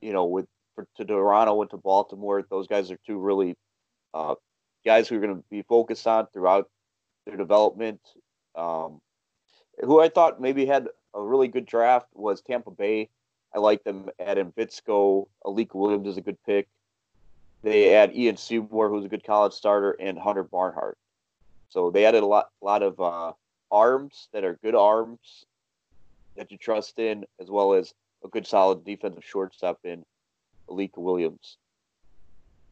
You 0.00 0.12
know, 0.12 0.24
with 0.24 0.46
for, 0.74 0.86
to 0.96 1.04
Toronto, 1.04 1.54
went 1.54 1.70
to 1.72 1.76
Baltimore. 1.76 2.42
Those 2.48 2.66
guys 2.66 2.90
are 2.90 2.98
two 3.06 3.18
really 3.18 3.56
uh, 4.14 4.36
guys 4.84 5.08
who 5.08 5.16
are 5.16 5.20
going 5.20 5.36
to 5.36 5.44
be 5.50 5.62
focused 5.62 6.06
on 6.06 6.26
throughout 6.32 6.68
their 7.26 7.36
development. 7.36 8.00
Um, 8.54 9.00
who 9.80 10.00
I 10.00 10.08
thought 10.08 10.40
maybe 10.40 10.66
had 10.66 10.88
a 11.14 11.22
really 11.22 11.48
good 11.48 11.66
draft 11.66 12.08
was 12.14 12.40
Tampa 12.42 12.70
Bay. 12.70 13.08
I 13.54 13.58
like 13.58 13.82
them 13.84 14.10
adding 14.18 14.52
Bitsko. 14.52 15.26
Alika 15.44 15.74
Williams 15.74 16.08
is 16.08 16.16
a 16.16 16.22
good 16.22 16.38
pick. 16.44 16.68
They 17.62 17.94
add 17.94 18.14
Ian 18.14 18.36
Seymour, 18.36 18.88
who's 18.88 19.04
a 19.04 19.08
good 19.08 19.24
college 19.24 19.52
starter, 19.52 19.92
and 19.92 20.18
Hunter 20.18 20.44
Barnhart. 20.44 20.96
So 21.68 21.90
they 21.90 22.04
added 22.04 22.22
a 22.22 22.26
lot, 22.26 22.50
lot 22.62 22.82
of 22.82 22.98
uh, 23.00 23.32
arms 23.70 24.28
that 24.32 24.44
are 24.44 24.58
good 24.62 24.74
arms 24.74 25.44
that 26.36 26.50
you 26.50 26.58
trust 26.58 26.98
in, 26.98 27.24
as 27.40 27.50
well 27.50 27.74
as 27.74 27.92
a 28.24 28.28
good, 28.28 28.46
solid 28.46 28.84
defensive 28.84 29.24
shortstop 29.24 29.78
in 29.84 30.04
Alika 30.68 30.98
Williams. 30.98 31.58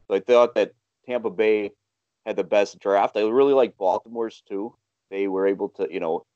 So 0.07 0.15
I 0.15 0.21
thought 0.21 0.55
that 0.55 0.73
Tampa 1.05 1.29
Bay 1.29 1.71
had 2.29 2.35
the 2.35 2.43
best 2.43 2.77
draft. 2.79 3.17
I 3.17 3.21
really 3.21 3.53
like 3.53 3.75
Baltimore's 3.75 4.43
too. 4.47 4.75
They 5.09 5.27
were 5.27 5.47
able 5.47 5.69
to, 5.69 5.87
you 5.91 5.99
know, 5.99 6.27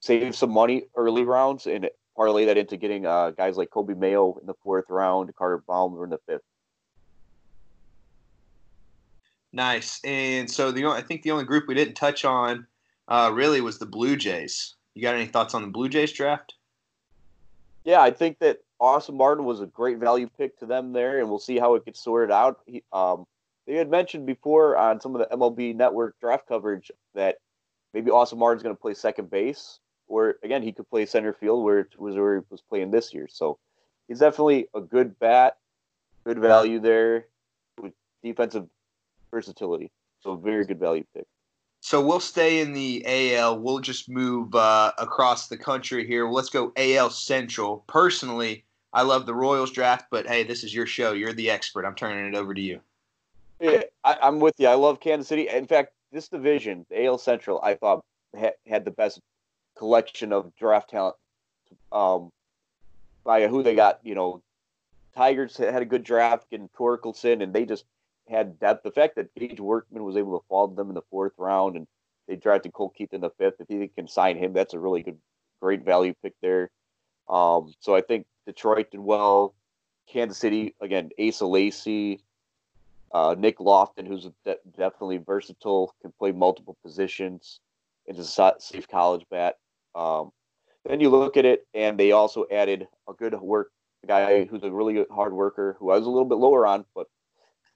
save 0.00 0.34
some 0.34 0.50
money 0.50 0.86
early 0.96 1.22
rounds 1.22 1.68
and 1.68 1.88
parlay 2.16 2.44
that 2.46 2.58
into 2.58 2.76
getting 2.76 3.06
uh, 3.06 3.30
guys 3.30 3.56
like 3.56 3.70
Coby 3.70 3.96
Mayo 3.96 4.36
in 4.40 4.48
the 4.48 4.54
fourth 4.64 4.86
round, 4.88 5.32
Carter 5.36 5.62
Baumler 5.68 6.02
in 6.02 6.10
the 6.10 6.18
fifth. 6.26 6.42
Nice. 9.52 10.00
And 10.02 10.50
so 10.50 10.72
the 10.72 10.86
I 10.86 11.02
think 11.02 11.22
the 11.22 11.30
only 11.30 11.44
group 11.44 11.68
we 11.68 11.74
didn't 11.74 11.94
touch 11.94 12.24
on 12.24 12.66
uh, 13.06 13.30
really 13.32 13.60
was 13.60 13.78
the 13.78 13.86
Blue 13.86 14.16
Jays. 14.16 14.74
You 14.94 15.02
got 15.02 15.14
any 15.14 15.26
thoughts 15.26 15.54
on 15.54 15.62
the 15.62 15.68
Blue 15.68 15.88
Jays 15.88 16.12
draft? 16.12 16.54
Yeah, 17.84 18.00
I 18.00 18.10
think 18.10 18.40
that 18.40 18.58
Austin 18.80 19.16
Martin 19.16 19.44
was 19.44 19.60
a 19.60 19.66
great 19.66 19.98
value 19.98 20.28
pick 20.36 20.58
to 20.58 20.66
them 20.66 20.92
there, 20.92 21.20
and 21.20 21.28
we'll 21.28 21.38
see 21.38 21.60
how 21.60 21.76
it 21.76 21.84
gets 21.84 22.02
sorted 22.02 22.32
out. 22.32 22.58
He, 22.66 22.82
um, 22.92 23.24
they 23.66 23.74
had 23.74 23.90
mentioned 23.90 24.26
before 24.26 24.76
on 24.76 25.00
some 25.00 25.14
of 25.14 25.20
the 25.20 25.36
MLB 25.36 25.74
Network 25.74 26.18
draft 26.20 26.48
coverage 26.48 26.90
that 27.14 27.36
maybe 27.94 28.10
Austin 28.10 28.38
Martin's 28.38 28.62
going 28.62 28.74
to 28.74 28.80
play 28.80 28.94
second 28.94 29.30
base, 29.30 29.78
or 30.08 30.36
again 30.42 30.62
he 30.62 30.72
could 30.72 30.88
play 30.88 31.06
center 31.06 31.32
field 31.32 31.64
where 31.64 31.80
it 31.80 31.98
was 31.98 32.16
where 32.16 32.36
he 32.36 32.44
was 32.50 32.62
playing 32.62 32.90
this 32.90 33.14
year. 33.14 33.28
So 33.30 33.58
he's 34.08 34.18
definitely 34.18 34.68
a 34.74 34.80
good 34.80 35.18
bat, 35.18 35.58
good 36.24 36.38
value 36.38 36.80
there 36.80 37.26
with 37.80 37.92
defensive 38.22 38.66
versatility. 39.30 39.90
So 40.20 40.36
very 40.36 40.64
good 40.64 40.78
value 40.78 41.04
pick. 41.14 41.26
So 41.80 42.04
we'll 42.04 42.20
stay 42.20 42.60
in 42.60 42.72
the 42.72 43.02
AL. 43.34 43.58
We'll 43.58 43.80
just 43.80 44.08
move 44.08 44.54
uh, 44.54 44.92
across 44.98 45.48
the 45.48 45.56
country 45.56 46.06
here. 46.06 46.28
Let's 46.28 46.48
go 46.48 46.72
AL 46.76 47.10
Central. 47.10 47.84
Personally, 47.88 48.64
I 48.92 49.02
love 49.02 49.26
the 49.26 49.34
Royals 49.34 49.72
draft, 49.72 50.06
but 50.08 50.28
hey, 50.28 50.44
this 50.44 50.62
is 50.62 50.72
your 50.72 50.86
show. 50.86 51.12
You're 51.12 51.32
the 51.32 51.50
expert. 51.50 51.84
I'm 51.84 51.96
turning 51.96 52.32
it 52.32 52.36
over 52.36 52.54
to 52.54 52.60
you. 52.60 52.80
I, 54.04 54.16
am 54.22 54.40
with 54.40 54.54
you. 54.58 54.68
I 54.68 54.74
love 54.74 55.00
Kansas 55.00 55.28
City. 55.28 55.48
In 55.48 55.66
fact, 55.66 55.92
this 56.10 56.28
division, 56.28 56.84
the 56.90 57.06
AL 57.06 57.18
Central, 57.18 57.60
I 57.62 57.74
thought 57.74 58.04
had, 58.34 58.84
the 58.84 58.90
best 58.90 59.20
collection 59.76 60.32
of 60.32 60.54
draft 60.56 60.90
talent 60.90 61.16
um, 61.92 62.30
by 63.24 63.46
who 63.46 63.62
they 63.62 63.74
got. 63.74 64.00
You 64.02 64.14
know, 64.14 64.42
Tigers 65.14 65.56
had 65.56 65.82
a 65.82 65.86
good 65.86 66.04
draft 66.04 66.50
getting 66.50 66.68
Torkelson, 66.76 67.42
and 67.42 67.52
they 67.52 67.64
just 67.64 67.84
had 68.28 68.58
depth. 68.58 68.82
The 68.82 68.90
fact 68.90 69.16
that 69.16 69.34
Gage 69.34 69.60
Workman 69.60 70.04
was 70.04 70.16
able 70.16 70.38
to 70.38 70.46
fall 70.48 70.68
to 70.68 70.74
them 70.74 70.88
in 70.88 70.94
the 70.94 71.02
fourth 71.10 71.32
round, 71.38 71.76
and 71.76 71.86
they 72.26 72.36
drafted 72.36 72.72
Colt 72.72 72.94
Keith 72.96 73.12
in 73.12 73.20
the 73.20 73.30
fifth. 73.30 73.60
If 73.60 73.70
you 73.70 73.88
can 73.88 74.08
sign 74.08 74.36
him, 74.36 74.52
that's 74.52 74.74
a 74.74 74.78
really 74.78 75.02
good, 75.02 75.18
great 75.60 75.84
value 75.84 76.14
pick 76.22 76.34
there. 76.42 76.70
Um, 77.28 77.72
so 77.80 77.94
I 77.94 78.00
think 78.00 78.26
Detroit 78.46 78.90
did 78.90 79.00
well. 79.00 79.54
Kansas 80.08 80.38
City 80.38 80.74
again, 80.80 81.10
Asa 81.18 81.46
Lacy, 81.46 82.20
uh, 83.12 83.34
Nick 83.38 83.60
Loftin, 83.60 84.06
who's 84.06 84.28
de- 84.44 84.56
definitely 84.76 85.18
versatile, 85.18 85.94
can 86.00 86.12
play 86.18 86.32
multiple 86.32 86.76
positions, 86.82 87.60
and 88.06 88.18
is 88.18 88.38
a 88.38 88.54
safe 88.58 88.88
college 88.88 89.24
bat. 89.30 89.56
Um, 89.94 90.30
then 90.84 91.00
you 91.00 91.10
look 91.10 91.36
at 91.36 91.44
it, 91.44 91.66
and 91.74 91.98
they 91.98 92.12
also 92.12 92.46
added 92.50 92.88
a 93.08 93.12
good 93.12 93.34
work 93.40 93.70
a 94.02 94.06
guy 94.06 94.44
who's 94.44 94.62
a 94.62 94.70
really 94.70 95.04
hard 95.10 95.32
worker, 95.32 95.76
who 95.78 95.90
I 95.90 95.98
was 95.98 96.06
a 96.06 96.10
little 96.10 96.28
bit 96.28 96.38
lower 96.38 96.66
on, 96.66 96.84
but 96.94 97.06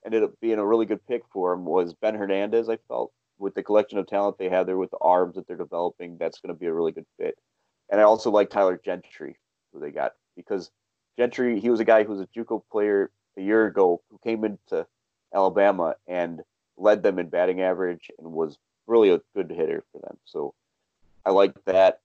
ended 0.04 0.22
up 0.22 0.32
being 0.40 0.58
a 0.58 0.66
really 0.66 0.86
good 0.86 1.04
pick 1.06 1.22
for 1.32 1.52
him. 1.52 1.64
Was 1.64 1.94
Ben 1.94 2.14
Hernandez? 2.14 2.68
I 2.68 2.78
felt 2.88 3.12
with 3.38 3.54
the 3.54 3.62
collection 3.62 3.98
of 3.98 4.06
talent 4.06 4.38
they 4.38 4.48
have 4.48 4.66
there, 4.66 4.76
with 4.76 4.90
the 4.90 4.98
arms 5.00 5.34
that 5.36 5.46
they're 5.46 5.56
developing, 5.56 6.16
that's 6.18 6.40
going 6.40 6.54
to 6.54 6.58
be 6.58 6.66
a 6.66 6.72
really 6.72 6.92
good 6.92 7.06
fit. 7.18 7.36
And 7.90 8.00
I 8.00 8.04
also 8.04 8.30
like 8.30 8.50
Tyler 8.50 8.80
Gentry, 8.82 9.36
who 9.72 9.80
they 9.80 9.90
got 9.90 10.12
because 10.36 10.70
Gentry, 11.18 11.60
he 11.60 11.70
was 11.70 11.80
a 11.80 11.84
guy 11.84 12.04
who 12.04 12.12
was 12.12 12.20
a 12.20 12.26
JUCO 12.26 12.62
player 12.70 13.10
a 13.36 13.42
year 13.42 13.66
ago 13.66 14.02
who 14.10 14.18
came 14.24 14.44
into 14.44 14.86
Alabama 15.36 15.94
and 16.08 16.42
led 16.78 17.02
them 17.02 17.18
in 17.18 17.28
batting 17.28 17.60
average 17.60 18.10
and 18.18 18.32
was 18.32 18.58
really 18.86 19.10
a 19.10 19.20
good 19.34 19.50
hitter 19.50 19.84
for 19.92 20.00
them. 20.00 20.16
So 20.24 20.54
I 21.24 21.30
like 21.30 21.52
that. 21.66 22.00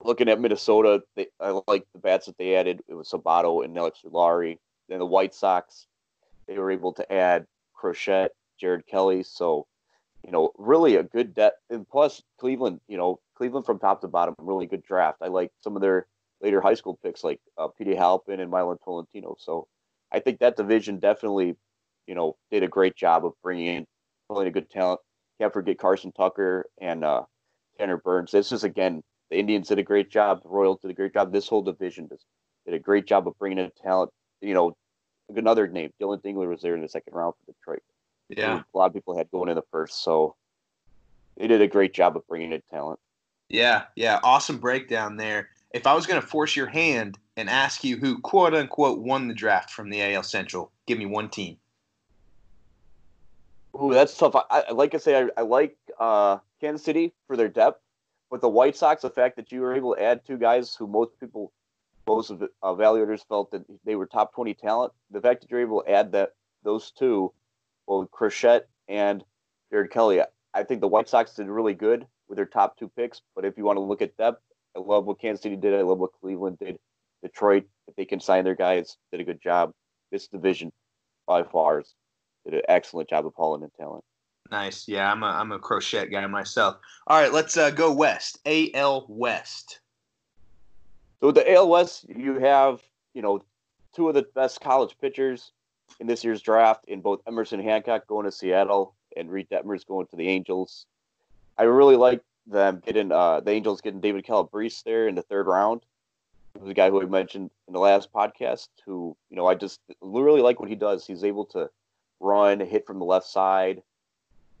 Looking 0.00 0.28
at 0.28 0.40
Minnesota, 0.40 1.02
they, 1.16 1.26
I 1.40 1.60
like 1.66 1.86
the 1.92 1.98
bats 1.98 2.26
that 2.26 2.38
they 2.38 2.54
added. 2.54 2.82
It 2.88 2.94
was 2.94 3.10
Sabato 3.10 3.64
and 3.64 3.74
Alerick 3.76 3.94
Soularie. 4.02 4.58
Then 4.88 4.98
the 4.98 5.06
White 5.06 5.34
Sox, 5.34 5.86
they 6.46 6.58
were 6.58 6.70
able 6.70 6.92
to 6.92 7.12
add 7.12 7.46
Crochet, 7.74 8.28
Jared 8.60 8.86
Kelley. 8.86 9.22
So, 9.22 9.66
you 10.22 10.30
know, 10.30 10.52
really 10.58 10.96
a 10.96 11.02
good 11.02 11.34
depth. 11.34 11.60
And 11.70 11.88
plus, 11.88 12.22
Cleveland, 12.38 12.80
you 12.86 12.98
know, 12.98 13.18
Cleveland 13.34 13.66
from 13.66 13.78
top 13.78 14.00
to 14.02 14.08
bottom, 14.08 14.34
really 14.38 14.66
good 14.66 14.82
draft. 14.82 15.18
I 15.22 15.28
like 15.28 15.50
some 15.60 15.74
of 15.74 15.82
their 15.82 16.06
later 16.42 16.60
high 16.60 16.74
school 16.74 16.98
picks 17.02 17.24
like 17.24 17.40
uh, 17.56 17.68
Petey 17.68 17.94
Halpin 17.94 18.40
and 18.40 18.50
Milan 18.50 18.78
Tolentino. 18.84 19.36
So 19.38 19.66
I 20.12 20.20
think 20.20 20.38
that 20.40 20.56
division 20.56 20.98
definitely 20.98 21.56
you 22.06 22.14
know, 22.14 22.36
did 22.50 22.62
a 22.62 22.68
great 22.68 22.96
job 22.96 23.24
of 23.24 23.32
bringing 23.42 23.66
in 23.66 23.86
pulling 24.28 24.48
a 24.48 24.50
good 24.50 24.70
talent. 24.70 25.00
Can't 25.40 25.52
forget 25.52 25.78
Carson 25.78 26.12
Tucker 26.12 26.66
and 26.80 27.04
uh, 27.04 27.22
Tanner 27.78 27.96
Burns. 27.96 28.30
This 28.30 28.52
is 28.52 28.64
again, 28.64 29.02
the 29.30 29.38
Indians 29.38 29.68
did 29.68 29.78
a 29.78 29.82
great 29.82 30.10
job. 30.10 30.42
The 30.42 30.48
Royals 30.48 30.80
did 30.80 30.90
a 30.90 30.94
great 30.94 31.12
job. 31.12 31.32
This 31.32 31.48
whole 31.48 31.62
division 31.62 32.08
just 32.08 32.24
did 32.66 32.74
a 32.74 32.78
great 32.78 33.06
job 33.06 33.26
of 33.26 33.38
bringing 33.38 33.58
in 33.58 33.70
talent. 33.82 34.10
You 34.40 34.54
know, 34.54 34.76
another 35.34 35.66
name, 35.66 35.90
Dillon 35.98 36.20
Dingler 36.20 36.48
was 36.48 36.62
there 36.62 36.74
in 36.74 36.82
the 36.82 36.88
second 36.88 37.14
round 37.14 37.34
for 37.34 37.52
Detroit. 37.52 37.82
Yeah, 38.28 38.62
a 38.74 38.78
lot 38.78 38.86
of 38.86 38.94
people 38.94 39.16
had 39.16 39.30
going 39.30 39.48
in 39.48 39.56
the 39.56 39.62
first, 39.70 40.02
so 40.02 40.34
they 41.36 41.46
did 41.46 41.60
a 41.60 41.68
great 41.68 41.92
job 41.92 42.16
of 42.16 42.26
bringing 42.26 42.52
in 42.52 42.62
talent. 42.70 42.98
Yeah, 43.48 43.84
yeah, 43.96 44.20
awesome 44.22 44.58
breakdown 44.58 45.16
there. 45.16 45.50
If 45.72 45.86
I 45.86 45.94
was 45.94 46.06
going 46.06 46.20
to 46.20 46.26
force 46.26 46.56
your 46.56 46.66
hand 46.66 47.18
and 47.36 47.50
ask 47.50 47.84
you 47.84 47.96
who 47.96 48.18
quote 48.20 48.54
unquote 48.54 49.00
won 49.00 49.28
the 49.28 49.34
draft 49.34 49.70
from 49.70 49.90
the 49.90 50.14
AL 50.14 50.22
Central, 50.22 50.72
give 50.86 50.98
me 50.98 51.06
one 51.06 51.28
team. 51.28 51.58
Ooh, 53.74 53.92
that's 53.92 54.16
tough. 54.16 54.36
I, 54.50 54.70
like 54.70 54.94
I 54.94 54.98
say, 54.98 55.20
I, 55.20 55.28
I 55.36 55.42
like 55.42 55.76
uh, 55.98 56.38
Kansas 56.60 56.84
City 56.84 57.12
for 57.26 57.36
their 57.36 57.48
depth, 57.48 57.80
but 58.30 58.40
the 58.40 58.48
White 58.48 58.76
Sox, 58.76 59.02
the 59.02 59.10
fact 59.10 59.36
that 59.36 59.50
you 59.50 59.60
were 59.62 59.74
able 59.74 59.96
to 59.96 60.02
add 60.02 60.24
two 60.24 60.38
guys 60.38 60.76
who 60.76 60.86
most 60.86 61.18
people, 61.18 61.52
most 62.06 62.30
of 62.30 62.38
the 62.38 62.50
evaluators 62.62 63.26
felt 63.26 63.50
that 63.50 63.64
they 63.84 63.96
were 63.96 64.06
top 64.06 64.32
twenty 64.32 64.54
talent. 64.54 64.92
The 65.10 65.20
fact 65.20 65.40
that 65.40 65.50
you're 65.50 65.60
able 65.60 65.82
to 65.82 65.90
add 65.90 66.12
that 66.12 66.30
those 66.62 66.92
two, 66.92 67.32
well, 67.86 68.06
Crochet 68.12 68.60
and 68.88 69.24
Jared 69.72 69.90
Kelley, 69.90 70.20
I 70.52 70.62
think 70.62 70.80
the 70.80 70.88
White 70.88 71.08
Sox 71.08 71.34
did 71.34 71.48
really 71.48 71.74
good 71.74 72.06
with 72.28 72.36
their 72.36 72.46
top 72.46 72.78
two 72.78 72.88
picks. 72.96 73.22
But 73.34 73.44
if 73.44 73.58
you 73.58 73.64
want 73.64 73.78
to 73.78 73.82
look 73.82 74.02
at 74.02 74.16
depth, 74.16 74.40
I 74.76 74.80
love 74.80 75.04
what 75.04 75.20
Kansas 75.20 75.42
City 75.42 75.56
did. 75.56 75.74
I 75.74 75.82
love 75.82 75.98
what 75.98 76.12
Cleveland 76.20 76.58
did. 76.60 76.78
Detroit, 77.22 77.64
if 77.88 77.96
they 77.96 78.04
can 78.04 78.20
sign 78.20 78.44
their 78.44 78.54
guys, 78.54 78.96
did 79.10 79.20
a 79.20 79.24
good 79.24 79.42
job. 79.42 79.72
This 80.12 80.28
division, 80.28 80.70
by 81.26 81.42
far, 81.42 81.80
is 81.80 81.94
did 82.44 82.54
an 82.54 82.62
excellent 82.68 83.08
job 83.08 83.26
of 83.26 83.34
hauling 83.34 83.62
in 83.62 83.70
talent. 83.70 84.04
Nice. 84.50 84.86
Yeah, 84.86 85.10
I'm 85.10 85.22
a 85.22 85.26
I'm 85.26 85.52
a 85.52 85.58
crochet 85.58 86.08
guy 86.08 86.26
myself. 86.26 86.76
All 87.06 87.18
right, 87.18 87.32
let's 87.32 87.56
uh, 87.56 87.70
go 87.70 87.92
west. 87.92 88.38
AL 88.46 89.06
West. 89.08 89.80
So 91.20 91.32
the 91.32 91.50
AL 91.52 91.68
West, 91.68 92.06
you 92.08 92.38
have 92.38 92.82
you 93.14 93.22
know 93.22 93.42
two 93.94 94.08
of 94.08 94.14
the 94.14 94.26
best 94.34 94.60
college 94.60 94.96
pitchers 95.00 95.52
in 96.00 96.06
this 96.06 96.24
year's 96.24 96.42
draft 96.42 96.84
in 96.86 97.00
both 97.00 97.20
Emerson 97.26 97.60
Hancock 97.60 98.06
going 98.06 98.24
to 98.24 98.32
Seattle 98.32 98.94
and 99.16 99.30
Reid 99.30 99.48
Detmers 99.48 99.86
going 99.86 100.06
to 100.08 100.16
the 100.16 100.28
Angels. 100.28 100.86
I 101.56 101.64
really 101.64 101.96
like 101.96 102.20
them 102.46 102.82
getting 102.84 103.12
uh, 103.12 103.40
the 103.40 103.52
Angels 103.52 103.80
getting 103.80 104.00
David 104.00 104.24
Calabrese 104.26 104.82
there 104.84 105.08
in 105.08 105.14
the 105.14 105.22
third 105.22 105.46
round. 105.46 105.82
He 106.62 106.70
a 106.70 106.74
guy 106.74 106.90
who 106.90 107.02
I 107.02 107.06
mentioned 107.06 107.50
in 107.66 107.72
the 107.72 107.80
last 107.80 108.12
podcast. 108.12 108.68
Who 108.84 109.16
you 109.30 109.36
know 109.36 109.46
I 109.46 109.54
just 109.54 109.80
really 110.00 110.42
like 110.42 110.60
what 110.60 110.68
he 110.68 110.76
does. 110.76 111.06
He's 111.06 111.24
able 111.24 111.46
to 111.46 111.70
run, 112.24 112.60
hit 112.60 112.86
from 112.86 112.98
the 112.98 113.04
left 113.04 113.26
side, 113.26 113.82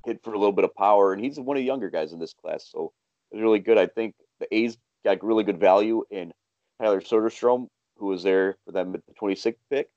hit 0.04 0.22
for 0.22 0.32
a 0.32 0.38
little 0.38 0.52
bit 0.52 0.64
of 0.64 0.74
power, 0.74 1.12
and 1.12 1.24
he's 1.24 1.38
one 1.38 1.56
of 1.56 1.60
the 1.60 1.66
younger 1.66 1.90
guys 1.90 2.12
in 2.12 2.18
this 2.18 2.34
class, 2.34 2.68
so 2.70 2.92
it's 3.30 3.40
really 3.40 3.58
good. 3.58 3.78
I 3.78 3.86
think 3.86 4.14
the 4.38 4.54
A's 4.54 4.76
got 5.04 5.24
really 5.24 5.44
good 5.44 5.58
value 5.58 6.04
in 6.10 6.32
Tyler 6.80 7.00
Soderstrom, 7.00 7.68
who 7.98 8.06
was 8.06 8.22
there 8.22 8.56
for 8.64 8.72
them 8.72 8.94
at 8.94 9.02
the 9.06 9.14
26th 9.14 9.56
pick, 9.70 9.88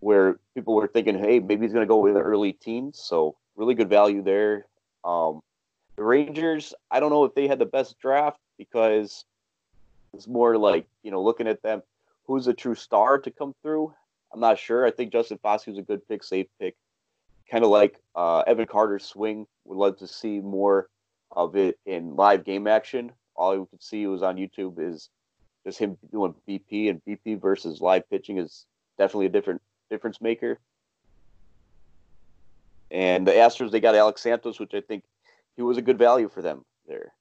where 0.00 0.38
people 0.54 0.74
were 0.74 0.86
thinking, 0.86 1.18
hey, 1.18 1.38
maybe 1.38 1.62
he's 1.64 1.72
going 1.72 1.86
to 1.86 1.88
go 1.88 2.06
in 2.06 2.14
the 2.14 2.20
early 2.20 2.52
teens, 2.52 2.98
so 2.98 3.36
really 3.56 3.74
good 3.74 3.90
value 3.90 4.22
there. 4.22 4.66
Um, 5.04 5.42
the 5.96 6.04
Rangers, 6.04 6.74
I 6.90 7.00
don't 7.00 7.10
know 7.10 7.24
if 7.24 7.34
they 7.34 7.48
had 7.48 7.58
the 7.58 7.66
best 7.66 7.98
draft 7.98 8.38
because 8.58 9.24
it's 10.14 10.26
more 10.26 10.56
like 10.56 10.86
you 11.02 11.10
know 11.10 11.22
looking 11.22 11.48
at 11.48 11.62
them, 11.62 11.82
who's 12.26 12.46
a 12.46 12.54
true 12.54 12.74
star 12.74 13.18
to 13.18 13.30
come 13.30 13.54
through. 13.62 13.94
I'm 14.32 14.40
not 14.40 14.58
sure. 14.58 14.86
I 14.86 14.90
think 14.90 15.12
Justin 15.12 15.38
Foscue 15.38 15.68
was 15.68 15.78
a 15.78 15.82
good 15.82 16.06
pick, 16.08 16.22
safe 16.22 16.46
pick. 16.60 16.74
Kind 17.50 17.64
of 17.64 17.70
like 17.70 18.00
uh, 18.14 18.40
Evan 18.46 18.66
Carter's 18.66 19.04
swing. 19.04 19.46
Would 19.64 19.78
love 19.78 19.98
to 19.98 20.06
see 20.06 20.40
more 20.40 20.88
of 21.30 21.56
it 21.56 21.78
in 21.86 22.16
live 22.16 22.44
game 22.44 22.66
action. 22.66 23.12
All 23.34 23.58
we 23.58 23.66
could 23.66 23.82
see 23.82 24.06
was 24.06 24.22
on 24.22 24.36
YouTube 24.36 24.78
is 24.78 25.10
just 25.64 25.78
him 25.78 25.98
doing 26.10 26.34
BP 26.48 26.90
and 26.90 27.00
BP 27.06 27.40
versus 27.40 27.80
live 27.80 28.08
pitching 28.08 28.38
is 28.38 28.66
definitely 28.98 29.26
a 29.26 29.30
different 29.30 29.60
difference 29.90 30.20
maker. 30.20 30.58
And 32.90 33.26
the 33.26 33.32
Astros, 33.32 33.70
they 33.70 33.80
got 33.80 33.94
Alex 33.94 34.22
Santos, 34.22 34.60
which 34.60 34.74
I 34.74 34.80
think 34.80 35.04
he 35.56 35.62
was 35.62 35.76
a 35.76 35.82
good 35.82 35.98
value 35.98 36.28
for 36.28 36.40
them 36.40 36.64
there. 36.86 37.12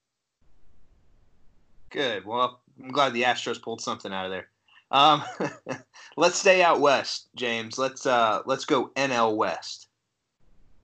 Good. 1.90 2.26
Well, 2.26 2.62
I'm 2.82 2.92
glad 2.92 3.14
the 3.14 3.24
Astros 3.24 3.62
pulled 3.62 3.82
something 3.82 4.14
out 4.14 4.26
of 4.26 4.32
there. 4.32 4.48
Um, 4.92 5.24
let's 6.18 6.38
stay 6.38 6.62
out 6.62 6.82
west, 6.82 7.30
James. 7.36 7.78
Let's 7.78 8.06
uh, 8.06 8.42
let's 8.46 8.66
go 8.66 8.92
NL 8.96 9.36
West. 9.36 9.88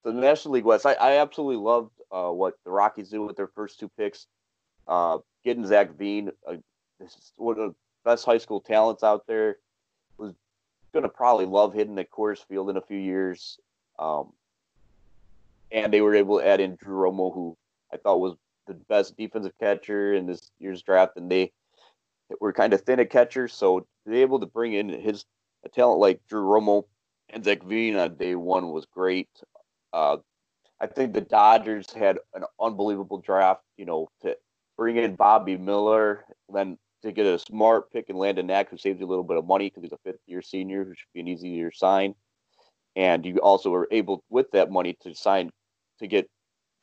The 0.03 0.13
National 0.13 0.55
League 0.55 0.65
West. 0.65 0.85
I, 0.85 0.93
I 0.93 1.17
absolutely 1.17 1.57
loved 1.57 1.91
uh, 2.11 2.29
what 2.29 2.55
the 2.65 2.71
Rockies 2.71 3.09
did 3.09 3.19
with 3.19 3.35
their 3.37 3.47
first 3.47 3.79
two 3.79 3.89
picks. 3.97 4.27
Uh, 4.87 5.19
getting 5.43 5.65
Zach 5.65 5.95
Veen, 5.97 6.31
uh, 6.47 6.55
one 7.37 7.59
of 7.59 7.69
the 7.69 7.75
best 8.03 8.25
high 8.25 8.39
school 8.39 8.61
talents 8.61 9.03
out 9.03 9.27
there. 9.27 9.57
Was 10.17 10.33
going 10.93 11.03
to 11.03 11.09
probably 11.09 11.45
love 11.45 11.73
hitting 11.73 11.97
at 11.99 12.11
Coors 12.11 12.45
Field 12.45 12.69
in 12.69 12.77
a 12.77 12.81
few 12.81 12.97
years. 12.97 13.59
Um, 13.99 14.33
and 15.71 15.93
they 15.93 16.01
were 16.01 16.15
able 16.15 16.39
to 16.39 16.47
add 16.47 16.59
in 16.59 16.75
Drew 16.75 16.97
Romo, 16.97 17.33
who 17.33 17.55
I 17.93 17.97
thought 17.97 18.19
was 18.19 18.35
the 18.67 18.73
best 18.73 19.17
defensive 19.17 19.53
catcher 19.59 20.13
in 20.13 20.25
this 20.25 20.51
year's 20.59 20.81
draft, 20.81 21.17
and 21.17 21.31
they 21.31 21.51
we're 22.39 22.53
kind 22.53 22.73
of 22.73 22.81
thin 22.81 22.99
at 22.99 23.09
catcher, 23.09 23.47
so 23.47 23.81
to 23.81 24.09
be 24.09 24.21
able 24.21 24.39
to 24.39 24.45
bring 24.45 24.73
in 24.73 24.89
his 24.89 25.25
a 25.63 25.69
talent 25.69 25.99
like 25.99 26.25
Drew 26.27 26.43
Romo 26.43 26.85
and 27.29 27.43
Zach 27.43 27.63
Veen 27.63 27.95
on 27.95 28.15
day 28.15 28.35
one 28.35 28.71
was 28.71 28.85
great. 28.85 29.29
Uh, 29.93 30.17
I 30.79 30.87
think 30.87 31.13
the 31.13 31.21
Dodgers 31.21 31.91
had 31.91 32.17
an 32.33 32.43
unbelievable 32.59 33.19
draft. 33.19 33.63
You 33.77 33.85
know, 33.85 34.09
to 34.21 34.35
bring 34.77 34.97
in 34.97 35.15
Bobby 35.15 35.57
Miller, 35.57 36.25
then 36.51 36.77
to 37.03 37.11
get 37.11 37.25
a 37.25 37.39
smart 37.39 37.91
pick 37.91 38.09
and 38.09 38.17
Landon 38.17 38.47
Knack, 38.47 38.69
who 38.69 38.77
saves 38.77 38.99
you 38.99 39.05
a 39.05 39.09
little 39.09 39.23
bit 39.23 39.37
of 39.37 39.45
money 39.45 39.69
because 39.69 39.83
he's 39.83 39.91
a 39.91 39.97
fifth 40.03 40.21
year 40.27 40.41
senior, 40.41 40.83
who 40.83 40.93
should 40.93 41.13
be 41.13 41.19
an 41.19 41.27
easier 41.27 41.71
sign. 41.71 42.15
And 42.95 43.25
you 43.25 43.37
also 43.37 43.69
were 43.69 43.87
able, 43.91 44.23
with 44.29 44.51
that 44.51 44.69
money, 44.69 44.97
to 45.01 45.15
sign 45.15 45.51
to 45.99 46.07
get 46.07 46.29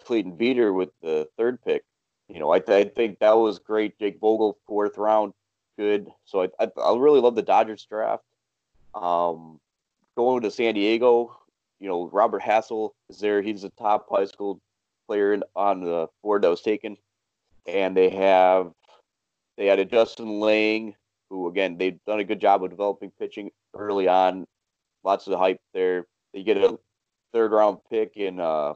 Clayton 0.05 0.37
Beeter 0.37 0.73
with 0.73 0.91
the 1.03 1.29
third 1.37 1.62
pick. 1.62 1.85
You 2.29 2.41
know, 2.41 2.50
I, 2.50 2.59
th- 2.61 2.87
I 2.87 2.91
think 2.91 3.19
that 3.19 3.37
was 3.37 3.59
great. 3.59 3.99
Jake 3.99 4.19
Vogel, 4.21 4.59
fourth 4.67 4.99
round, 4.99 5.33
good. 5.79 6.09
So 6.25 6.43
I, 6.43 6.49
I, 6.61 6.69
I 6.83 6.97
really 6.97 7.21
love 7.21 7.35
the 7.35 7.43
Dodgers 7.43 7.87
draft. 7.88 8.23
Um, 8.95 9.61
going 10.17 10.43
to 10.43 10.50
San 10.50 10.75
Diego, 10.75 11.38
you 11.80 11.88
know, 11.88 12.08
Robert 12.12 12.42
Hassell 12.42 12.90
is 13.08 13.20
there. 13.20 13.42
He's 13.42 13.64
a 13.64 13.70
top 13.70 14.06
high 14.11 14.25
school 14.25 14.61
player 15.06 15.40
on 15.54 15.80
the 15.80 16.08
board 16.23 16.42
that 16.42 16.50
was 16.50 16.61
taken. 16.61 16.97
And 17.66 17.97
they 17.97 18.11
have 18.11 18.73
they 19.56 19.66
had 19.66 19.78
a 19.78 19.85
Justin 19.85 20.40
Lange, 20.40 20.94
who 21.30 21.49
again 21.49 21.76
they've 21.76 21.99
done 22.06 22.20
a 22.20 22.25
good 22.25 22.40
job 22.40 22.62
of 22.62 22.70
developing 22.70 23.12
pitching 23.18 23.50
early 23.75 24.08
on. 24.08 24.47
Lots 25.04 25.26
of 25.26 25.38
hype 25.38 25.61
there. 25.75 26.06
They 26.32 26.42
get 26.42 26.56
a 26.56 26.78
third 27.32 27.52
round 27.52 27.78
pick 27.90 28.16
in 28.16 28.40
uh, 28.40 28.75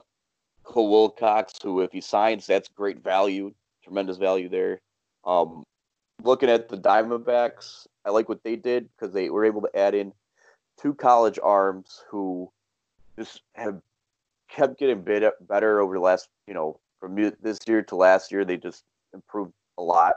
Cole 0.64 0.90
Wilcox, 0.90 1.54
who 1.62 1.80
if 1.80 1.92
he 1.92 2.00
signs, 2.00 2.46
that's 2.46 2.68
great 2.68 3.02
value, 3.02 3.52
tremendous 3.82 4.18
value 4.18 4.48
there. 4.48 4.80
Um, 5.24 5.64
looking 6.22 6.50
at 6.50 6.68
the 6.68 6.78
Diamondbacks, 6.78 7.86
I 8.04 8.10
like 8.10 8.28
what 8.28 8.42
they 8.44 8.56
did 8.56 8.88
because 8.90 9.14
they 9.14 9.30
were 9.30 9.44
able 9.44 9.62
to 9.62 9.76
add 9.76 9.94
in 9.94 10.12
two 10.80 10.94
college 10.94 11.38
arms 11.42 12.02
who 12.10 12.50
just 13.24 13.42
have 13.54 13.80
kept 14.48 14.78
getting 14.78 15.02
bit 15.02 15.32
better 15.48 15.80
over 15.80 15.94
the 15.94 16.00
last, 16.00 16.28
you 16.46 16.54
know, 16.54 16.78
from 17.00 17.16
this 17.40 17.58
year 17.66 17.82
to 17.82 17.96
last 17.96 18.30
year. 18.32 18.44
They 18.44 18.56
just 18.56 18.84
improved 19.14 19.52
a 19.78 19.82
lot. 19.82 20.16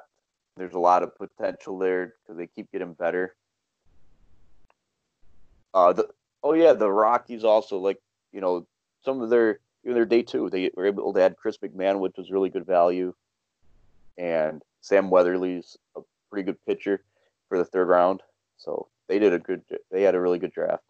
There's 0.57 0.73
a 0.73 0.79
lot 0.79 1.03
of 1.03 1.15
potential 1.17 1.77
there 1.77 2.13
because 2.23 2.37
they 2.37 2.47
keep 2.47 2.71
getting 2.71 2.93
better. 2.93 3.35
Uh, 5.73 5.93
the 5.93 6.07
oh 6.43 6.53
yeah, 6.53 6.73
the 6.73 6.89
Rockies 6.89 7.43
also 7.43 7.77
like 7.77 7.99
you 8.31 8.39
know 8.39 8.65
some 9.03 9.21
of 9.21 9.29
their 9.29 9.59
even 9.83 9.95
their 9.95 10.05
day 10.05 10.21
two 10.21 10.49
they 10.49 10.71
were 10.75 10.85
able 10.85 11.13
to 11.13 11.21
add 11.21 11.35
Chris 11.35 11.57
McMahon, 11.57 11.99
which 11.99 12.15
was 12.17 12.31
really 12.31 12.49
good 12.49 12.65
value, 12.65 13.13
and 14.17 14.63
Sam 14.79 15.09
Weatherly's 15.09 15.75
a 15.97 16.01
pretty 16.31 16.45
good 16.45 16.65
pitcher 16.65 17.03
for 17.49 17.57
the 17.57 17.65
third 17.65 17.89
round. 17.89 18.21
So 18.57 18.87
they 19.07 19.19
did 19.19 19.33
a 19.33 19.39
good. 19.39 19.63
They 19.91 20.03
had 20.03 20.15
a 20.15 20.21
really 20.21 20.39
good 20.39 20.53
draft. 20.53 20.83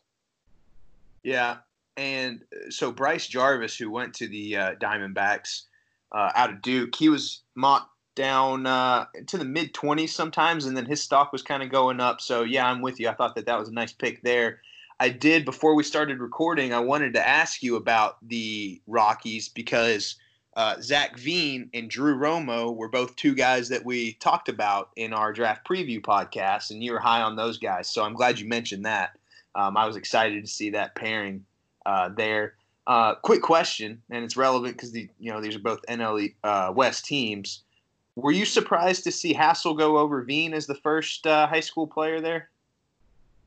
Yeah, 1.23 1.57
and 1.97 2.41
uh, 2.53 2.69
so 2.69 2.91
Bryce 2.91 3.27
Jarvis, 3.27 3.77
who 3.77 3.89
went 3.89 4.13
to 4.15 4.27
the 4.27 4.57
uh, 4.57 4.75
Diamondbacks 4.75 5.63
uh, 6.11 6.31
out 6.35 6.49
of 6.49 6.61
Duke, 6.61 6.95
he 6.95 7.09
was 7.09 7.41
mocked 7.55 7.89
down 8.15 8.65
uh, 8.65 9.05
to 9.27 9.37
the 9.37 9.45
mid 9.45 9.73
20s 9.73 10.09
sometimes, 10.09 10.65
and 10.65 10.75
then 10.75 10.85
his 10.85 11.01
stock 11.01 11.31
was 11.31 11.41
kind 11.41 11.63
of 11.63 11.69
going 11.69 11.99
up. 11.99 12.21
So, 12.21 12.43
yeah, 12.43 12.69
I'm 12.69 12.81
with 12.81 12.99
you. 12.99 13.09
I 13.09 13.13
thought 13.13 13.35
that 13.35 13.45
that 13.45 13.59
was 13.59 13.69
a 13.69 13.73
nice 13.73 13.93
pick 13.93 14.21
there. 14.21 14.61
I 14.99 15.09
did, 15.09 15.43
before 15.43 15.75
we 15.75 15.83
started 15.83 16.19
recording, 16.19 16.73
I 16.73 16.79
wanted 16.79 17.13
to 17.15 17.27
ask 17.27 17.61
you 17.61 17.75
about 17.75 18.17
the 18.25 18.81
Rockies 18.87 19.49
because 19.49 20.15
uh, 20.55 20.79
Zach 20.81 21.17
Veen 21.17 21.69
and 21.73 21.89
Drew 21.89 22.17
Romo 22.17 22.73
were 22.73 22.87
both 22.87 23.17
two 23.17 23.35
guys 23.35 23.67
that 23.69 23.83
we 23.83 24.13
talked 24.13 24.47
about 24.47 24.91
in 24.95 25.11
our 25.11 25.33
draft 25.33 25.67
preview 25.67 26.01
podcast, 26.01 26.71
and 26.71 26.81
you 26.81 26.93
were 26.93 26.99
high 26.99 27.21
on 27.21 27.35
those 27.35 27.57
guys. 27.57 27.89
So 27.89 28.03
I'm 28.03 28.13
glad 28.13 28.39
you 28.39 28.47
mentioned 28.47 28.85
that. 28.85 29.17
Um, 29.53 29.75
I 29.75 29.85
was 29.85 29.97
excited 29.97 30.45
to 30.45 30.49
see 30.49 30.69
that 30.71 30.95
pairing 30.95 31.45
uh, 31.85 32.09
there. 32.09 32.55
Uh, 32.87 33.15
quick 33.15 33.41
question, 33.41 34.01
and 34.11 34.23
it's 34.23 34.37
relevant 34.37 34.75
because 34.75 34.91
the 34.91 35.09
you 35.19 35.31
know 35.31 35.41
these 35.41 35.55
are 35.55 35.59
both 35.59 35.81
NL 35.89 36.33
uh, 36.43 36.71
West 36.75 37.05
teams. 37.05 37.63
Were 38.15 38.31
you 38.31 38.45
surprised 38.45 39.03
to 39.05 39.11
see 39.11 39.33
Hassell 39.33 39.77
go 39.77 39.97
over 39.97 40.21
Veen 40.21 40.53
as 40.53 40.67
the 40.67 40.75
first 40.75 41.25
uh, 41.27 41.47
high 41.47 41.59
school 41.59 41.87
player 41.87 42.21
there? 42.21 42.49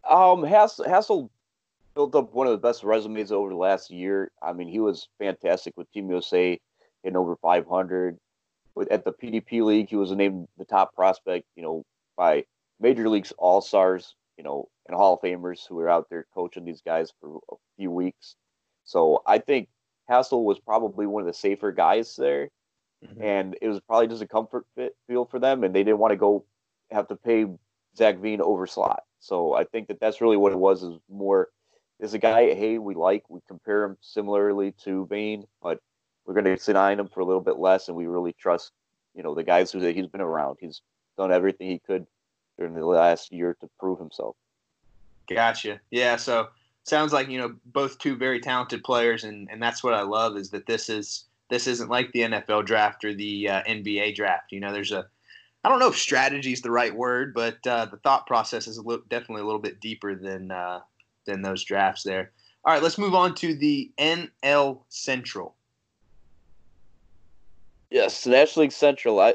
Um, 0.08 0.42
Hassel, 0.42 0.84
Hassell 0.84 1.30
built 1.94 2.14
up 2.14 2.34
one 2.34 2.46
of 2.46 2.52
the 2.52 2.58
best 2.58 2.84
resumes 2.84 3.32
over 3.32 3.48
the 3.48 3.56
last 3.56 3.90
year. 3.90 4.30
I 4.42 4.52
mean, 4.52 4.68
he 4.68 4.80
was 4.80 5.08
fantastic 5.18 5.76
with 5.76 5.90
Team 5.92 6.10
USA 6.10 6.60
in 7.04 7.16
over 7.16 7.36
500. 7.36 8.18
At 8.90 9.04
the 9.04 9.12
PDP 9.12 9.64
League, 9.64 9.88
he 9.88 9.96
was 9.96 10.12
named 10.12 10.46
the 10.58 10.64
top 10.64 10.94
prospect, 10.94 11.46
you 11.56 11.62
know, 11.62 11.84
by 12.16 12.44
Major 12.78 13.08
League's 13.08 13.32
All 13.38 13.60
Stars, 13.60 14.14
you 14.36 14.44
know, 14.44 14.68
and 14.86 14.96
Hall 14.96 15.14
of 15.14 15.20
Famers 15.20 15.66
who 15.66 15.74
were 15.74 15.88
out 15.88 16.08
there 16.10 16.26
coaching 16.34 16.64
these 16.64 16.80
guys 16.80 17.12
for 17.20 17.40
a 17.50 17.54
few 17.78 17.90
weeks. 17.90 18.36
So 18.84 19.22
I 19.26 19.38
think 19.38 19.68
Hassell 20.10 20.44
was 20.44 20.58
probably 20.58 21.06
one 21.06 21.22
of 21.22 21.26
the 21.26 21.34
safer 21.34 21.72
guys 21.72 22.16
there. 22.16 22.50
Mm-hmm. 23.04 23.22
And 23.22 23.56
it 23.62 23.68
was 23.68 23.80
probably 23.80 24.08
just 24.08 24.22
a 24.22 24.26
comfort 24.26 24.66
fit 24.74 24.96
feel 25.06 25.24
for 25.24 25.38
them, 25.38 25.62
and 25.62 25.72
they 25.72 25.84
didn't 25.84 25.98
want 25.98 26.10
to 26.10 26.16
go 26.16 26.44
have 26.90 27.06
to 27.08 27.16
pay 27.16 27.46
Zach 27.96 28.18
Veen 28.18 28.40
over 28.40 28.66
slot. 28.66 29.04
So 29.20 29.54
I 29.54 29.64
think 29.64 29.88
that 29.88 30.00
that's 30.00 30.20
really 30.20 30.36
what 30.36 30.52
it 30.52 30.58
was. 30.58 30.82
Is 30.82 30.98
more 31.08 31.48
is 32.00 32.14
a 32.14 32.18
guy 32.18 32.54
hey 32.54 32.78
we 32.78 32.94
like 32.94 33.24
we 33.28 33.40
compare 33.46 33.84
him 33.84 33.96
similarly 34.00 34.72
to 34.84 35.06
Veen, 35.06 35.44
but 35.62 35.80
we're 36.24 36.34
going 36.34 36.44
to 36.44 36.58
sign 36.58 36.98
him 36.98 37.08
for 37.08 37.20
a 37.20 37.24
little 37.24 37.40
bit 37.40 37.58
less, 37.58 37.86
and 37.86 37.96
we 37.96 38.06
really 38.06 38.32
trust 38.32 38.72
you 39.14 39.22
know 39.22 39.34
the 39.34 39.44
guys 39.44 39.70
who 39.70 39.78
he's 39.78 40.08
been 40.08 40.20
around. 40.20 40.58
He's 40.60 40.82
done 41.16 41.30
everything 41.30 41.70
he 41.70 41.78
could 41.78 42.04
during 42.58 42.74
the 42.74 42.84
last 42.84 43.32
year 43.32 43.56
to 43.60 43.68
prove 43.78 44.00
himself. 44.00 44.34
Gotcha. 45.28 45.80
Yeah. 45.90 46.16
So 46.16 46.48
sounds 46.88 47.12
like 47.12 47.28
you 47.28 47.38
know 47.38 47.54
both 47.66 47.98
two 47.98 48.16
very 48.16 48.40
talented 48.40 48.84
players, 48.84 49.24
and 49.24 49.48
and 49.50 49.62
that's 49.62 49.82
what 49.82 49.94
I 49.94 50.02
love 50.02 50.36
is 50.36 50.50
that 50.50 50.66
this 50.66 50.88
is 50.88 51.24
this 51.48 51.66
isn't 51.66 51.90
like 51.90 52.12
the 52.12 52.20
NFL 52.20 52.66
draft 52.66 53.04
or 53.04 53.14
the 53.14 53.48
uh, 53.48 53.62
NBA 53.62 54.14
draft. 54.14 54.52
You 54.52 54.60
know, 54.60 54.72
there's 54.72 54.92
a 54.92 55.06
I 55.64 55.68
don't 55.68 55.80
know 55.80 55.88
if 55.88 55.96
strategy 55.96 56.52
is 56.52 56.62
the 56.62 56.70
right 56.70 56.94
word, 56.94 57.34
but 57.34 57.66
uh, 57.66 57.86
the 57.86 57.96
thought 57.98 58.26
process 58.26 58.68
is 58.68 58.76
a 58.76 58.82
little, 58.82 59.04
definitely 59.08 59.42
a 59.42 59.46
little 59.46 59.60
bit 59.60 59.80
deeper 59.80 60.14
than 60.14 60.50
uh, 60.50 60.80
than 61.26 61.42
those 61.42 61.64
drafts 61.64 62.02
there. 62.02 62.32
All 62.64 62.72
right, 62.72 62.82
let's 62.82 62.98
move 62.98 63.14
on 63.14 63.34
to 63.36 63.54
the 63.54 63.90
NL 63.98 64.80
Central. 64.88 65.54
Yes, 67.90 68.26
National 68.26 68.64
League 68.64 68.72
Central. 68.72 69.20
I 69.20 69.34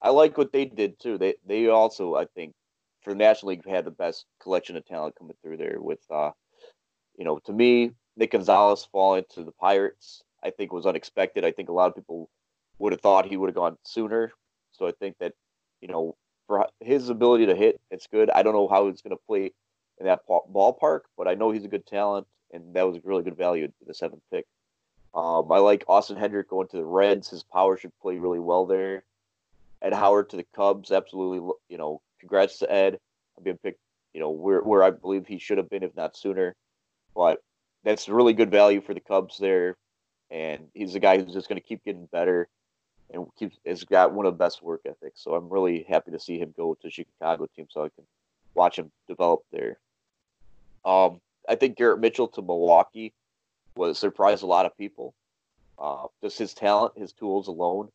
I 0.00 0.10
like 0.10 0.38
what 0.38 0.52
they 0.52 0.64
did 0.64 0.98
too. 1.00 1.18
They 1.18 1.34
they 1.46 1.68
also 1.68 2.14
I 2.14 2.26
think 2.26 2.54
for 3.02 3.10
the 3.10 3.18
National 3.18 3.50
League 3.50 3.68
had 3.68 3.84
the 3.84 3.90
best 3.90 4.26
collection 4.40 4.76
of 4.76 4.86
talent 4.86 5.16
coming 5.16 5.36
through 5.42 5.56
there 5.56 5.76
with 5.80 6.00
uh 6.10 6.30
you 7.16 7.24
know 7.24 7.38
to 7.38 7.52
me 7.52 7.90
Nick 8.16 8.32
Gonzales 8.32 8.84
falling 8.84 9.24
to 9.34 9.42
the 9.42 9.52
Pirates 9.52 10.22
I 10.44 10.50
think 10.50 10.72
was 10.72 10.86
unexpected. 10.86 11.44
I 11.44 11.50
think 11.50 11.68
a 11.68 11.72
lot 11.72 11.88
of 11.88 11.96
people 11.96 12.28
would 12.78 12.92
have 12.92 13.00
thought 13.00 13.26
he 13.26 13.36
would 13.36 13.48
have 13.48 13.56
gone 13.56 13.78
sooner. 13.82 14.32
So 14.72 14.86
I 14.86 14.92
think 14.92 15.16
that, 15.18 15.32
you 15.80 15.88
know, 15.88 16.16
for 16.46 16.68
his 16.80 17.08
ability 17.08 17.46
to 17.46 17.54
hit, 17.54 17.80
it's 17.90 18.06
good. 18.06 18.28
I 18.30 18.42
don't 18.42 18.52
know 18.52 18.68
how 18.68 18.88
he's 18.88 19.00
going 19.00 19.16
to 19.16 19.22
play 19.26 19.52
in 19.98 20.06
that 20.06 20.26
ballpark, 20.28 21.00
but 21.16 21.26
I 21.26 21.34
know 21.34 21.50
he's 21.50 21.64
a 21.64 21.68
good 21.68 21.86
talent, 21.86 22.26
and 22.52 22.74
that 22.74 22.86
was 22.86 22.96
a 22.96 23.00
really 23.04 23.22
good 23.22 23.36
value 23.36 23.64
in 23.64 23.72
the 23.86 23.94
seventh 23.94 24.22
pick. 24.30 24.44
Um, 25.14 25.50
I 25.50 25.58
like 25.58 25.84
Austin 25.88 26.16
Hendrick 26.16 26.50
going 26.50 26.68
to 26.68 26.76
the 26.76 26.84
Reds. 26.84 27.30
His 27.30 27.44
power 27.44 27.76
should 27.76 27.96
play 28.02 28.18
really 28.18 28.40
well 28.40 28.66
there. 28.66 29.04
Ed 29.80 29.94
Howard 29.94 30.30
to 30.30 30.36
the 30.36 30.46
Cubs, 30.54 30.90
absolutely. 30.90 31.38
You 31.68 31.78
know, 31.78 32.02
congrats 32.18 32.58
to 32.58 32.70
Ed. 32.70 32.98
I've 33.38 33.44
been 33.44 33.58
picked. 33.58 33.80
You 34.12 34.20
know, 34.20 34.30
where 34.30 34.60
where 34.60 34.82
I 34.82 34.90
believe 34.90 35.26
he 35.26 35.38
should 35.38 35.58
have 35.58 35.68
been, 35.68 35.82
if 35.82 35.96
not 35.96 36.16
sooner. 36.16 36.54
But 37.14 37.42
that's 37.84 38.08
really 38.08 38.32
good 38.32 38.50
value 38.50 38.80
for 38.80 38.94
the 38.94 39.00
Cubs 39.00 39.38
there 39.38 39.76
and 40.30 40.66
he's 40.74 40.94
a 40.94 41.00
guy 41.00 41.18
who's 41.18 41.32
just 41.32 41.48
going 41.48 41.60
to 41.60 41.66
keep 41.66 41.84
getting 41.84 42.06
better 42.06 42.48
and 43.12 43.26
keeps 43.38 43.56
has 43.64 43.84
got 43.84 44.12
one 44.12 44.26
of 44.26 44.32
the 44.32 44.38
best 44.38 44.62
work 44.62 44.80
ethics. 44.86 45.20
So 45.22 45.34
I'm 45.34 45.48
really 45.48 45.84
happy 45.88 46.10
to 46.10 46.18
see 46.18 46.38
him 46.38 46.52
go 46.56 46.76
to 46.82 46.90
Chicago 46.90 47.46
team 47.54 47.66
so 47.70 47.84
I 47.84 47.88
can 47.90 48.04
watch 48.54 48.78
him 48.78 48.90
develop 49.06 49.42
there. 49.52 49.78
Um, 50.84 51.20
I 51.48 51.54
think 51.54 51.76
Garrett 51.76 52.00
Mitchell 52.00 52.28
to 52.28 52.42
Milwaukee 52.42 53.12
was 53.76 53.98
surprised 53.98 54.42
a 54.42 54.46
lot 54.46 54.66
of 54.66 54.76
people. 54.76 55.14
Uh, 55.78 56.06
just 56.22 56.38
his 56.38 56.54
talent, 56.54 56.96
his 56.96 57.12
tools 57.12 57.48
alone, 57.48 57.88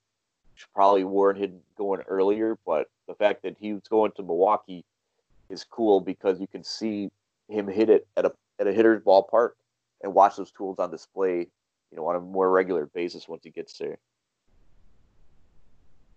should 0.56 0.72
probably 0.74 1.04
warrant 1.04 1.40
him 1.40 1.60
going 1.78 2.02
earlier. 2.08 2.58
But 2.66 2.88
the 3.08 3.16
fact 3.16 3.44
that 3.44 3.58
he 3.60 3.74
was 3.74 3.88
going 3.90 4.12
to 4.14 4.24
Milwaukee 4.24 4.86
is 5.50 5.64
cool 5.64 6.00
because 6.00 6.40
you 6.40 6.48
can 6.48 6.64
see 6.64 7.10
him 7.50 7.68
hit 7.68 7.90
it 7.90 8.08
at 8.16 8.26
a 8.26 8.32
at 8.60 8.68
a 8.68 8.74
hitter's 8.74 9.02
ballpark 9.02 9.52
and 10.04 10.14
watch 10.14 10.36
those 10.36 10.52
tools 10.52 10.80
on 10.80 10.92
display 10.92 11.48
you 11.92 11.98
know, 11.98 12.08
on 12.08 12.16
a 12.16 12.20
more 12.20 12.50
regular 12.50 12.86
basis 12.86 13.28
once 13.28 13.44
he 13.44 13.50
gets 13.50 13.78
there. 13.78 13.98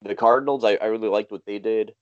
The 0.02 0.14
Cardinals, 0.14 0.64
I, 0.64 0.74
I 0.74 0.86
really 0.86 1.08
liked 1.08 1.30
what 1.30 1.46
they 1.46 1.58
did 1.58 1.94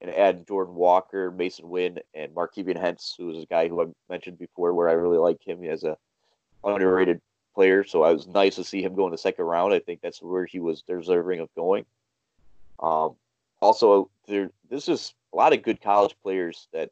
and 0.00 0.10
add 0.10 0.46
Jordan 0.46 0.74
Walker, 0.74 1.32
Masyn 1.32 1.64
Wynn, 1.64 1.98
and 2.14 2.34
Markevian 2.34 2.78
Hence, 2.78 3.14
who 3.18 3.26
was 3.26 3.38
a 3.38 3.46
guy 3.46 3.68
who 3.68 3.82
I 3.82 3.86
mentioned 4.08 4.38
before, 4.38 4.74
where 4.74 4.88
I 4.88 4.92
really 4.92 5.18
like 5.18 5.42
him 5.44 5.64
as 5.64 5.82
a 5.82 5.96
underrated 6.62 7.20
player. 7.54 7.84
So 7.84 8.02
I 8.02 8.12
was 8.12 8.28
nice 8.28 8.56
to 8.56 8.64
see 8.64 8.82
him 8.82 8.94
go 8.94 9.06
in 9.06 9.12
the 9.12 9.18
second 9.18 9.46
round. 9.46 9.72
I 9.72 9.80
think 9.80 10.00
that's 10.00 10.22
where 10.22 10.44
he 10.44 10.60
was 10.60 10.82
deserving 10.82 11.40
of 11.40 11.48
going. 11.56 11.84
Um, 12.80 13.16
also, 13.60 14.10
there 14.28 14.50
this 14.70 14.88
is 14.88 15.14
a 15.32 15.36
lot 15.36 15.52
of 15.52 15.62
good 15.62 15.80
college 15.80 16.14
players 16.22 16.68
that 16.72 16.90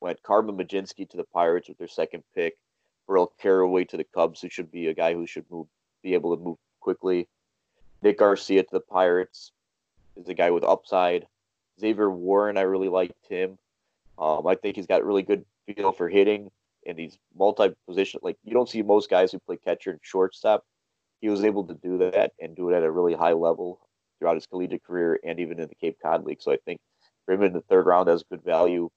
went. 0.00 0.22
Carmen 0.22 0.56
Mlodzinski 0.56 1.08
to 1.10 1.16
the 1.16 1.24
Pirates 1.24 1.68
with 1.68 1.78
their 1.78 1.88
second 1.88 2.22
pick. 2.34 2.56
Burl 3.06 3.32
Carraway 3.40 3.84
to 3.84 3.96
the 3.96 4.04
Cubs, 4.04 4.40
who 4.40 4.48
should 4.48 4.70
be 4.70 4.88
a 4.88 4.94
guy 4.94 5.14
who 5.14 5.26
should 5.26 5.44
move, 5.50 5.66
be 6.02 6.14
able 6.14 6.36
to 6.36 6.42
move 6.42 6.58
quickly. 6.80 7.28
Nick 8.02 8.18
Garcia 8.18 8.62
to 8.62 8.70
the 8.72 8.80
Pirates 8.80 9.52
is 10.16 10.28
a 10.28 10.34
guy 10.34 10.50
with 10.50 10.64
upside. 10.64 11.26
Zavier 11.80 12.10
Warren, 12.10 12.56
I 12.56 12.62
really 12.62 12.88
liked 12.88 13.26
him. 13.28 13.58
Um, 14.18 14.46
I 14.46 14.54
think 14.54 14.76
he's 14.76 14.86
got 14.86 15.04
really 15.04 15.22
good 15.22 15.44
feel 15.66 15.92
for 15.92 16.08
hitting, 16.08 16.50
and 16.86 16.98
he's 16.98 17.18
multi-position. 17.36 18.20
Like 18.22 18.38
you 18.44 18.54
don't 18.54 18.68
see 18.68 18.82
most 18.82 19.10
guys 19.10 19.30
who 19.30 19.38
play 19.38 19.56
catcher 19.56 19.90
and 19.90 20.00
shortstop. 20.02 20.64
He 21.20 21.28
was 21.28 21.44
able 21.44 21.64
to 21.64 21.74
do 21.74 21.98
that 21.98 22.32
and 22.40 22.56
do 22.56 22.70
it 22.70 22.76
at 22.76 22.82
a 22.82 22.90
really 22.90 23.14
high 23.14 23.32
level 23.32 23.80
throughout 24.18 24.36
his 24.36 24.46
collegiate 24.46 24.84
career 24.84 25.18
and 25.24 25.38
even 25.40 25.58
in 25.60 25.68
the 25.68 25.74
Cape 25.74 25.98
Cod 26.02 26.24
League. 26.24 26.40
So 26.40 26.52
I 26.52 26.58
think 26.64 26.80
for 27.24 27.34
him 27.34 27.42
in 27.42 27.52
the 27.52 27.60
third 27.62 27.86
round 27.86 28.08
has 28.08 28.22
good 28.22 28.42
value. 28.42 28.90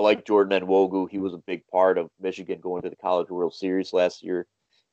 I 0.00 0.02
like 0.02 0.24
Jordan 0.24 0.62
Nwogu. 0.62 1.10
He 1.10 1.18
was 1.18 1.34
a 1.34 1.42
big 1.46 1.66
part 1.66 1.98
of 1.98 2.08
Michigan 2.18 2.58
going 2.58 2.80
to 2.80 2.88
the 2.88 2.96
College 2.96 3.28
World 3.28 3.52
Series 3.52 3.92
last 3.92 4.22
year. 4.22 4.46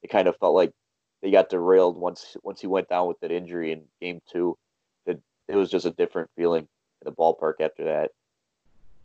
It 0.04 0.10
kind 0.10 0.28
of 0.28 0.36
felt 0.36 0.54
like 0.54 0.74
they 1.22 1.32
got 1.32 1.50
derailed 1.50 1.96
once 1.96 2.36
once 2.43 2.60
he 2.60 2.67
went 2.67 2.89
down 2.89 3.08
with 3.08 3.17
that 3.22 3.32
injury 3.32 3.72
in 3.72 3.84
Game 4.02 4.20
Two. 4.30 4.58
That 5.06 5.22
it 5.48 5.56
was 5.56 5.72
just 5.72 5.86
a 5.86 5.91
different 5.91 6.30
feeling 6.36 6.63
in 6.63 7.06
the 7.06 7.13
ballpark 7.13 7.62
after 7.62 7.86
that. 7.86 8.12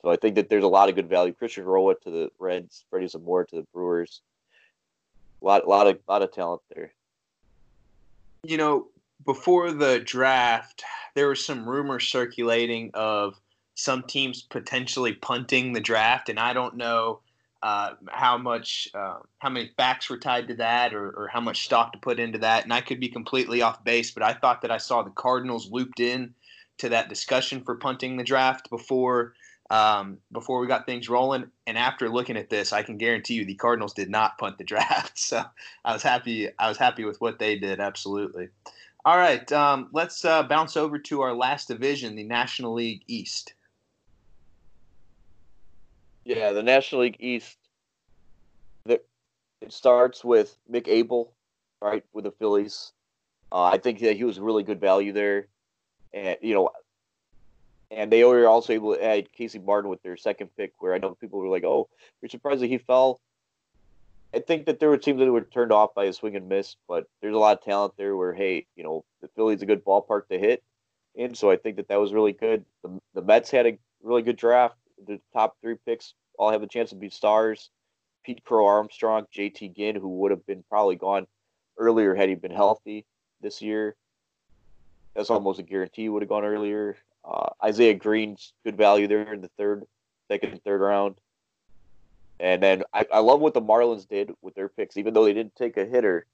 So 0.02 0.10
I 0.10 0.16
think 0.16 0.34
that 0.34 0.48
there's 0.48 0.64
a 0.64 0.68
lot 0.68 0.88
of 0.88 0.96
good 0.96 1.08
value. 1.08 1.32
Christian 1.34 1.64
Roa 1.64 1.94
to 2.00 2.10
the 2.10 2.30
Reds, 2.40 2.84
Freddie 2.90 3.06
Zamora 3.06 3.46
to 3.46 3.56
the 3.56 3.66
Brewers. 3.72 4.22
A 5.40 5.44
lot, 5.44 5.62
a 5.62 5.68
lot 5.68 5.86
of, 5.86 6.00
lot 6.08 6.22
of 6.22 6.32
talent 6.32 6.62
there. 6.74 6.92
You 8.42 8.56
know, 8.56 8.88
before 9.24 9.70
the 9.70 10.00
draft, 10.00 10.82
there 11.14 11.28
was 11.28 11.44
some 11.44 11.68
rumors 11.68 12.08
circulating 12.08 12.90
of 12.92 13.40
some 13.74 14.02
teams 14.02 14.42
potentially 14.42 15.14
punting 15.14 15.72
the 15.72 15.80
draft, 15.80 16.28
and 16.28 16.38
I 16.38 16.52
don't 16.52 16.76
know 16.76 17.20
uh, 17.62 17.94
how 18.08 18.36
much, 18.36 18.88
uh, 18.94 19.18
how 19.38 19.48
many 19.48 19.70
facts 19.76 20.10
were 20.10 20.18
tied 20.18 20.48
to 20.48 20.54
that, 20.54 20.94
or, 20.94 21.10
or 21.10 21.28
how 21.28 21.40
much 21.40 21.64
stock 21.64 21.92
to 21.92 21.98
put 21.98 22.18
into 22.18 22.38
that. 22.38 22.64
And 22.64 22.72
I 22.72 22.80
could 22.80 23.00
be 23.00 23.08
completely 23.08 23.62
off 23.62 23.84
base, 23.84 24.10
but 24.10 24.22
I 24.22 24.32
thought 24.32 24.62
that 24.62 24.70
I 24.70 24.78
saw 24.78 25.02
the 25.02 25.10
Cardinals 25.10 25.70
looped 25.70 26.00
in 26.00 26.34
to 26.78 26.88
that 26.88 27.08
discussion 27.08 27.62
for 27.62 27.76
punting 27.76 28.16
the 28.16 28.24
draft 28.24 28.68
before 28.70 29.34
um, 29.70 30.18
before 30.32 30.60
we 30.60 30.66
got 30.66 30.84
things 30.84 31.08
rolling. 31.08 31.50
And 31.66 31.78
after 31.78 32.10
looking 32.10 32.36
at 32.36 32.50
this, 32.50 32.74
I 32.74 32.82
can 32.82 32.98
guarantee 32.98 33.34
you 33.34 33.46
the 33.46 33.54
Cardinals 33.54 33.94
did 33.94 34.10
not 34.10 34.36
punt 34.36 34.58
the 34.58 34.64
draft. 34.72 35.18
So 35.18 35.42
I 35.84 35.92
was 35.92 36.02
happy. 36.02 36.48
I 36.58 36.68
was 36.68 36.76
happy 36.76 37.04
with 37.04 37.20
what 37.20 37.38
they 37.38 37.58
did. 37.58 37.80
Absolutely. 37.80 38.48
All 39.04 39.16
right, 39.16 39.50
um, 39.50 39.88
let's 39.92 40.24
uh, 40.24 40.44
bounce 40.44 40.76
over 40.76 40.96
to 40.96 41.22
our 41.22 41.34
last 41.34 41.66
division, 41.66 42.14
the 42.14 42.22
National 42.22 42.74
League 42.74 43.02
East. 43.08 43.54
Yeah, 46.24 46.52
the 46.52 46.62
National 46.62 47.02
League 47.02 47.16
East. 47.18 47.58
The, 48.84 49.00
it 49.60 49.72
starts 49.72 50.24
with 50.24 50.56
Mick 50.70 50.88
Abel, 50.88 51.32
right, 51.80 52.04
with 52.12 52.24
the 52.24 52.30
Phillies. 52.32 52.92
Uh, 53.50 53.64
I 53.64 53.78
think 53.78 54.00
that 54.00 54.16
he 54.16 54.24
was 54.24 54.38
really 54.40 54.62
good 54.62 54.80
value 54.80 55.12
there, 55.12 55.48
and 56.12 56.36
you 56.40 56.54
know, 56.54 56.70
and 57.90 58.10
they 58.10 58.24
were 58.24 58.46
also 58.48 58.72
able 58.72 58.94
to 58.94 59.04
add 59.04 59.32
Casey 59.32 59.58
Martin 59.58 59.90
with 59.90 60.02
their 60.02 60.16
second 60.16 60.48
pick, 60.56 60.72
where 60.78 60.94
I 60.94 60.98
know 60.98 61.14
people 61.14 61.38
were 61.38 61.48
like, 61.48 61.64
"Oh, 61.64 61.88
you're 62.20 62.30
surprised 62.30 62.62
that 62.62 62.68
he 62.68 62.78
fell." 62.78 63.20
I 64.34 64.38
think 64.38 64.64
that 64.64 64.80
there 64.80 64.88
were 64.88 64.96
teams 64.96 65.18
that 65.18 65.30
were 65.30 65.42
turned 65.42 65.72
off 65.72 65.94
by 65.94 66.04
a 66.04 66.12
swing 66.12 66.36
and 66.36 66.48
miss, 66.48 66.76
but 66.88 67.06
there's 67.20 67.34
a 67.34 67.38
lot 67.38 67.58
of 67.58 67.64
talent 67.64 67.94
there. 67.98 68.16
Where 68.16 68.32
hey, 68.32 68.66
you 68.76 68.84
know, 68.84 69.04
the 69.20 69.28
Phillies 69.28 69.60
a 69.60 69.66
good 69.66 69.84
ballpark 69.84 70.28
to 70.28 70.38
hit, 70.38 70.62
and 71.18 71.36
so 71.36 71.50
I 71.50 71.56
think 71.56 71.76
that 71.76 71.88
that 71.88 72.00
was 72.00 72.14
really 72.14 72.32
good. 72.32 72.64
The, 72.82 72.98
the 73.12 73.22
Mets 73.22 73.50
had 73.50 73.66
a 73.66 73.78
really 74.02 74.22
good 74.22 74.36
draft. 74.36 74.76
The 75.06 75.20
top 75.32 75.56
three 75.60 75.76
picks 75.86 76.14
all 76.38 76.50
have 76.50 76.62
a 76.62 76.66
chance 76.66 76.90
to 76.90 76.96
be 76.96 77.10
stars. 77.10 77.70
Pete 78.24 78.44
Crow 78.44 78.66
Armstrong, 78.66 79.26
JT 79.34 79.76
Ginn, 79.76 79.96
who 79.96 80.08
would 80.08 80.30
have 80.30 80.46
been 80.46 80.62
probably 80.68 80.96
gone 80.96 81.26
earlier 81.76 82.14
had 82.14 82.28
he 82.28 82.34
been 82.34 82.52
healthy 82.52 83.04
this 83.40 83.60
year. 83.60 83.96
That's 85.14 85.30
almost 85.30 85.58
a 85.58 85.62
guarantee 85.62 86.02
he 86.02 86.08
would 86.08 86.22
have 86.22 86.28
gone 86.28 86.44
earlier. 86.44 86.96
Uh, 87.24 87.50
Isaiah 87.62 87.94
Green's 87.94 88.52
good 88.64 88.76
value 88.76 89.06
there 89.06 89.32
in 89.32 89.40
the 89.40 89.50
third, 89.58 89.84
second, 90.28 90.60
third 90.64 90.80
round. 90.80 91.16
And 92.40 92.62
then 92.62 92.82
I, 92.92 93.06
I 93.12 93.18
love 93.20 93.40
what 93.40 93.54
the 93.54 93.60
Marlins 93.60 94.08
did 94.08 94.32
with 94.40 94.54
their 94.54 94.68
picks. 94.68 94.96
Even 94.96 95.14
though 95.14 95.24
they 95.24 95.34
didn't 95.34 95.54
take 95.54 95.76
a 95.76 95.84
hitter, 95.84 96.26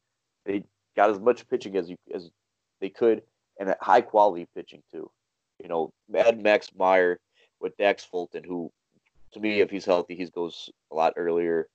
they 0.44 0.64
got 0.96 1.10
as 1.10 1.18
much 1.18 1.48
pitching 1.48 1.76
as 1.76 1.90
you 1.90 1.96
as 2.14 2.30
they 2.80 2.88
could, 2.88 3.22
and 3.58 3.74
high 3.80 4.00
quality 4.00 4.46
pitching 4.54 4.82
too. 4.90 5.10
You 5.62 5.68
know, 5.68 5.92
Mad 6.08 6.42
Max 6.42 6.70
Meyer 6.76 7.18
with 7.60 7.76
Dax 7.76 8.04
Fulton, 8.04 8.44
who 8.44 8.72
to 9.32 9.40
me, 9.40 9.60
if 9.60 9.70
he's 9.70 9.84
healthy, 9.84 10.16
he 10.16 10.26
goes 10.26 10.70
a 10.90 10.94
lot 10.94 11.14
earlier. 11.16 11.68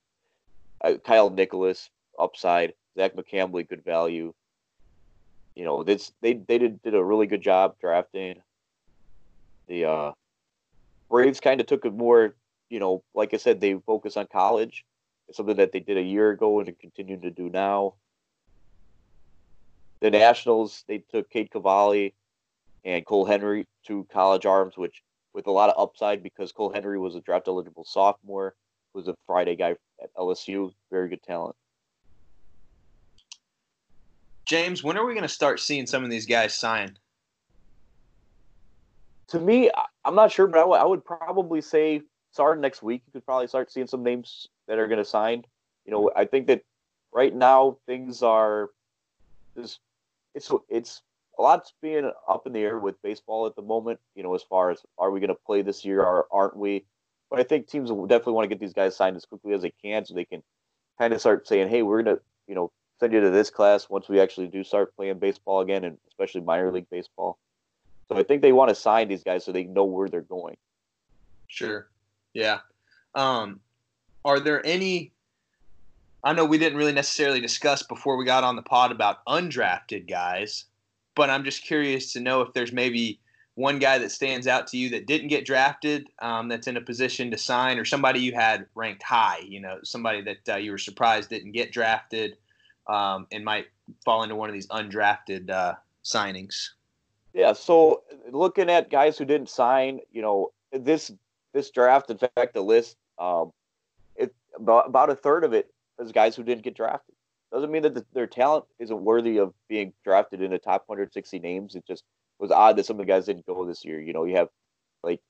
Uh, 0.80 0.94
Kyle 1.04 1.30
Nicolas, 1.30 1.90
upside. 2.18 2.74
Zach 2.96 3.14
McCambley, 3.16 3.68
good 3.68 3.84
value. 3.84 4.32
You 5.54 5.64
know, 5.64 5.82
this 5.82 6.12
they 6.20 6.34
they 6.34 6.58
did 6.58 6.82
did 6.82 6.94
a 6.94 7.02
really 7.02 7.26
good 7.26 7.42
job 7.42 7.76
drafting. 7.80 8.40
The 9.66 9.84
uh, 9.84 10.12
Braves 11.10 11.40
kind 11.40 11.60
of 11.60 11.66
took 11.66 11.84
a 11.84 11.90
more, 11.90 12.34
you 12.70 12.78
know, 12.78 13.02
like 13.14 13.34
I 13.34 13.38
said, 13.38 13.60
they 13.60 13.74
focus 13.86 14.16
on 14.16 14.26
college. 14.32 14.84
It's 15.28 15.36
something 15.36 15.56
that 15.56 15.72
they 15.72 15.80
did 15.80 15.96
a 15.96 16.02
year 16.02 16.30
ago 16.30 16.60
and 16.60 16.78
continue 16.78 17.18
to 17.20 17.30
do 17.30 17.48
now. 17.48 17.94
The 20.00 20.10
Nationals, 20.10 20.84
they 20.86 20.98
took 20.98 21.30
Cade 21.30 21.50
Cavalli 21.50 22.14
and 22.84 23.06
Cole 23.06 23.24
Henry 23.24 23.66
to 23.86 24.06
college 24.12 24.44
arms, 24.44 24.76
which 24.76 25.02
with 25.34 25.46
a 25.46 25.50
lot 25.50 25.68
of 25.70 25.80
upside 25.80 26.22
because 26.22 26.52
Cole 26.52 26.72
Henry 26.72 26.98
was 26.98 27.16
a 27.16 27.20
draft 27.20 27.48
eligible 27.48 27.84
sophomore, 27.84 28.54
was 28.94 29.08
a 29.08 29.16
Friday 29.26 29.56
guy 29.56 29.70
at 30.02 30.14
LSU, 30.16 30.72
very 30.90 31.08
good 31.08 31.22
talent. 31.22 31.56
James, 34.46 34.84
when 34.84 34.96
are 34.96 35.04
we 35.04 35.14
going 35.14 35.22
to 35.22 35.28
start 35.28 35.58
seeing 35.58 35.86
some 35.86 36.04
of 36.04 36.10
these 36.10 36.26
guys 36.26 36.54
sign? 36.54 36.96
To 39.28 39.40
me, 39.40 39.70
I'm 40.04 40.14
not 40.14 40.30
sure, 40.30 40.46
but 40.46 40.58
I, 40.58 40.62
w- 40.62 40.80
I 40.80 40.84
would 40.84 41.04
probably 41.04 41.60
say 41.60 42.02
starting 42.30 42.60
next 42.60 42.82
week, 42.82 43.02
you 43.06 43.12
could 43.12 43.24
probably 43.24 43.46
start 43.46 43.72
seeing 43.72 43.86
some 43.86 44.02
names 44.02 44.48
that 44.68 44.78
are 44.78 44.86
going 44.86 44.98
to 44.98 45.04
sign. 45.04 45.44
You 45.86 45.92
know, 45.92 46.10
I 46.14 46.26
think 46.26 46.46
that 46.48 46.62
right 47.12 47.34
now 47.34 47.78
things 47.86 48.22
are 48.22 48.70
this 49.56 49.78
it's 50.34 50.50
it's 50.68 51.02
a 51.38 51.42
lot's 51.42 51.72
being 51.82 52.10
up 52.28 52.46
in 52.46 52.52
the 52.52 52.60
air 52.60 52.78
with 52.78 53.00
baseball 53.02 53.46
at 53.46 53.56
the 53.56 53.62
moment. 53.62 54.00
You 54.14 54.22
know, 54.22 54.34
as 54.34 54.42
far 54.42 54.70
as 54.70 54.78
are 54.98 55.10
we 55.10 55.20
going 55.20 55.28
to 55.28 55.40
play 55.46 55.62
this 55.62 55.84
year 55.84 56.02
or 56.02 56.26
aren't 56.30 56.56
we? 56.56 56.84
But 57.30 57.40
I 57.40 57.42
think 57.42 57.66
teams 57.66 57.90
will 57.90 58.06
definitely 58.06 58.34
want 58.34 58.44
to 58.44 58.48
get 58.48 58.60
these 58.60 58.72
guys 58.72 58.96
signed 58.96 59.16
as 59.16 59.24
quickly 59.24 59.52
as 59.52 59.62
they 59.62 59.72
can, 59.82 60.04
so 60.04 60.14
they 60.14 60.24
can 60.24 60.42
kind 60.98 61.12
of 61.12 61.20
start 61.20 61.48
saying, 61.48 61.68
"Hey, 61.68 61.82
we're 61.82 62.02
going 62.02 62.16
to, 62.16 62.22
you 62.46 62.54
know, 62.54 62.70
send 63.00 63.12
you 63.12 63.20
to 63.20 63.30
this 63.30 63.50
class 63.50 63.88
once 63.88 64.08
we 64.08 64.20
actually 64.20 64.46
do 64.46 64.62
start 64.62 64.94
playing 64.96 65.18
baseball 65.18 65.60
again, 65.60 65.84
and 65.84 65.98
especially 66.08 66.42
minor 66.42 66.70
league 66.70 66.90
baseball." 66.90 67.38
So 68.08 68.16
I 68.16 68.22
think 68.22 68.42
they 68.42 68.52
want 68.52 68.68
to 68.68 68.74
sign 68.74 69.08
these 69.08 69.24
guys 69.24 69.44
so 69.44 69.52
they 69.52 69.64
know 69.64 69.84
where 69.84 70.08
they're 70.08 70.20
going. 70.20 70.56
Sure. 71.48 71.88
Yeah. 72.34 72.58
Um, 73.14 73.60
are 74.24 74.40
there 74.40 74.64
any? 74.66 75.12
I 76.22 76.32
know 76.32 76.44
we 76.44 76.58
didn't 76.58 76.78
really 76.78 76.92
necessarily 76.92 77.40
discuss 77.40 77.82
before 77.82 78.16
we 78.16 78.24
got 78.24 78.44
on 78.44 78.56
the 78.56 78.62
pod 78.62 78.92
about 78.92 79.24
undrafted 79.26 80.08
guys, 80.08 80.64
but 81.14 81.30
I'm 81.30 81.44
just 81.44 81.62
curious 81.62 82.12
to 82.12 82.20
know 82.20 82.40
if 82.40 82.52
there's 82.52 82.72
maybe 82.72 83.20
one 83.54 83.78
guy 83.78 83.98
that 83.98 84.10
stands 84.10 84.46
out 84.46 84.66
to 84.68 84.76
you 84.76 84.90
that 84.90 85.06
didn't 85.06 85.28
get 85.28 85.44
drafted, 85.44 86.08
um, 86.20 86.48
that's 86.48 86.66
in 86.66 86.76
a 86.76 86.80
position 86.80 87.30
to 87.30 87.38
sign, 87.38 87.78
or 87.78 87.84
somebody 87.84 88.20
you 88.20 88.32
had 88.32 88.66
ranked 88.74 89.02
high. 89.02 89.38
You 89.46 89.60
know, 89.60 89.78
somebody 89.84 90.22
that 90.22 90.54
uh, 90.54 90.56
you 90.56 90.72
were 90.72 90.78
surprised 90.78 91.30
didn't 91.30 91.52
get 91.52 91.72
drafted, 91.72 92.36
um, 92.88 93.26
and 93.30 93.44
might 93.44 93.66
fall 94.04 94.22
into 94.22 94.34
one 94.34 94.48
of 94.48 94.54
these 94.54 94.66
undrafted 94.68 95.50
uh, 95.50 95.74
signings. 96.04 96.70
Yeah. 97.32 97.52
So 97.52 98.02
looking 98.30 98.70
at 98.70 98.90
guys 98.90 99.18
who 99.18 99.24
didn't 99.24 99.48
sign, 99.48 100.00
you 100.12 100.22
know, 100.22 100.52
this 100.72 101.12
this 101.52 101.70
draft, 101.70 102.10
in 102.10 102.18
fact, 102.18 102.54
the 102.54 102.60
list, 102.60 102.96
um, 103.18 103.52
it 104.16 104.34
about, 104.56 104.88
about 104.88 105.10
a 105.10 105.14
third 105.14 105.44
of 105.44 105.52
it 105.52 105.72
is 106.00 106.10
guys 106.10 106.34
who 106.34 106.42
didn't 106.42 106.62
get 106.62 106.74
drafted 106.74 107.13
doesn't 107.54 107.70
mean 107.70 107.82
that 107.82 107.94
the, 107.94 108.04
their 108.12 108.26
talent 108.26 108.64
isn't 108.78 109.04
worthy 109.04 109.38
of 109.38 109.54
being 109.68 109.92
drafted 110.02 110.42
in 110.42 110.50
the 110.50 110.58
top 110.58 110.84
160 110.86 111.38
names. 111.38 111.74
It 111.74 111.86
just 111.86 112.04
was 112.38 112.50
odd 112.50 112.76
that 112.76 112.86
some 112.86 112.98
of 112.98 113.06
the 113.06 113.10
guys 113.10 113.26
didn't 113.26 113.46
go 113.46 113.64
this 113.64 113.84
year. 113.84 114.00
You 114.00 114.12
know, 114.12 114.24
you 114.24 114.36
have 114.36 114.48
like 115.02 115.20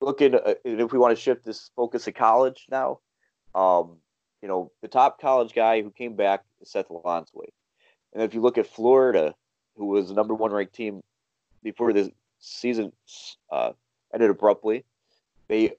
looking 0.00 0.34
uh, 0.34 0.54
if 0.64 0.92
we 0.92 0.98
want 0.98 1.16
to 1.16 1.22
shift 1.22 1.44
this 1.44 1.70
focus 1.76 2.04
to 2.04 2.12
college 2.12 2.66
now. 2.70 3.00
Um, 3.54 3.98
you 4.40 4.48
know, 4.48 4.70
the 4.82 4.88
top 4.88 5.20
college 5.20 5.52
guy 5.52 5.82
who 5.82 5.90
came 5.90 6.14
back 6.14 6.44
is 6.60 6.70
Seth 6.70 6.88
Lonsway. 6.88 7.48
And 8.12 8.22
if 8.22 8.34
you 8.34 8.40
look 8.40 8.56
at 8.56 8.66
Florida, 8.66 9.34
who 9.76 9.86
was 9.86 10.08
the 10.08 10.14
number 10.14 10.34
one 10.34 10.52
ranked 10.52 10.74
team 10.74 11.02
before 11.62 11.92
the 11.92 12.12
season 12.38 12.92
uh, 13.50 13.72
ended 14.14 14.30
abruptly, 14.30 14.84
they 15.48 15.72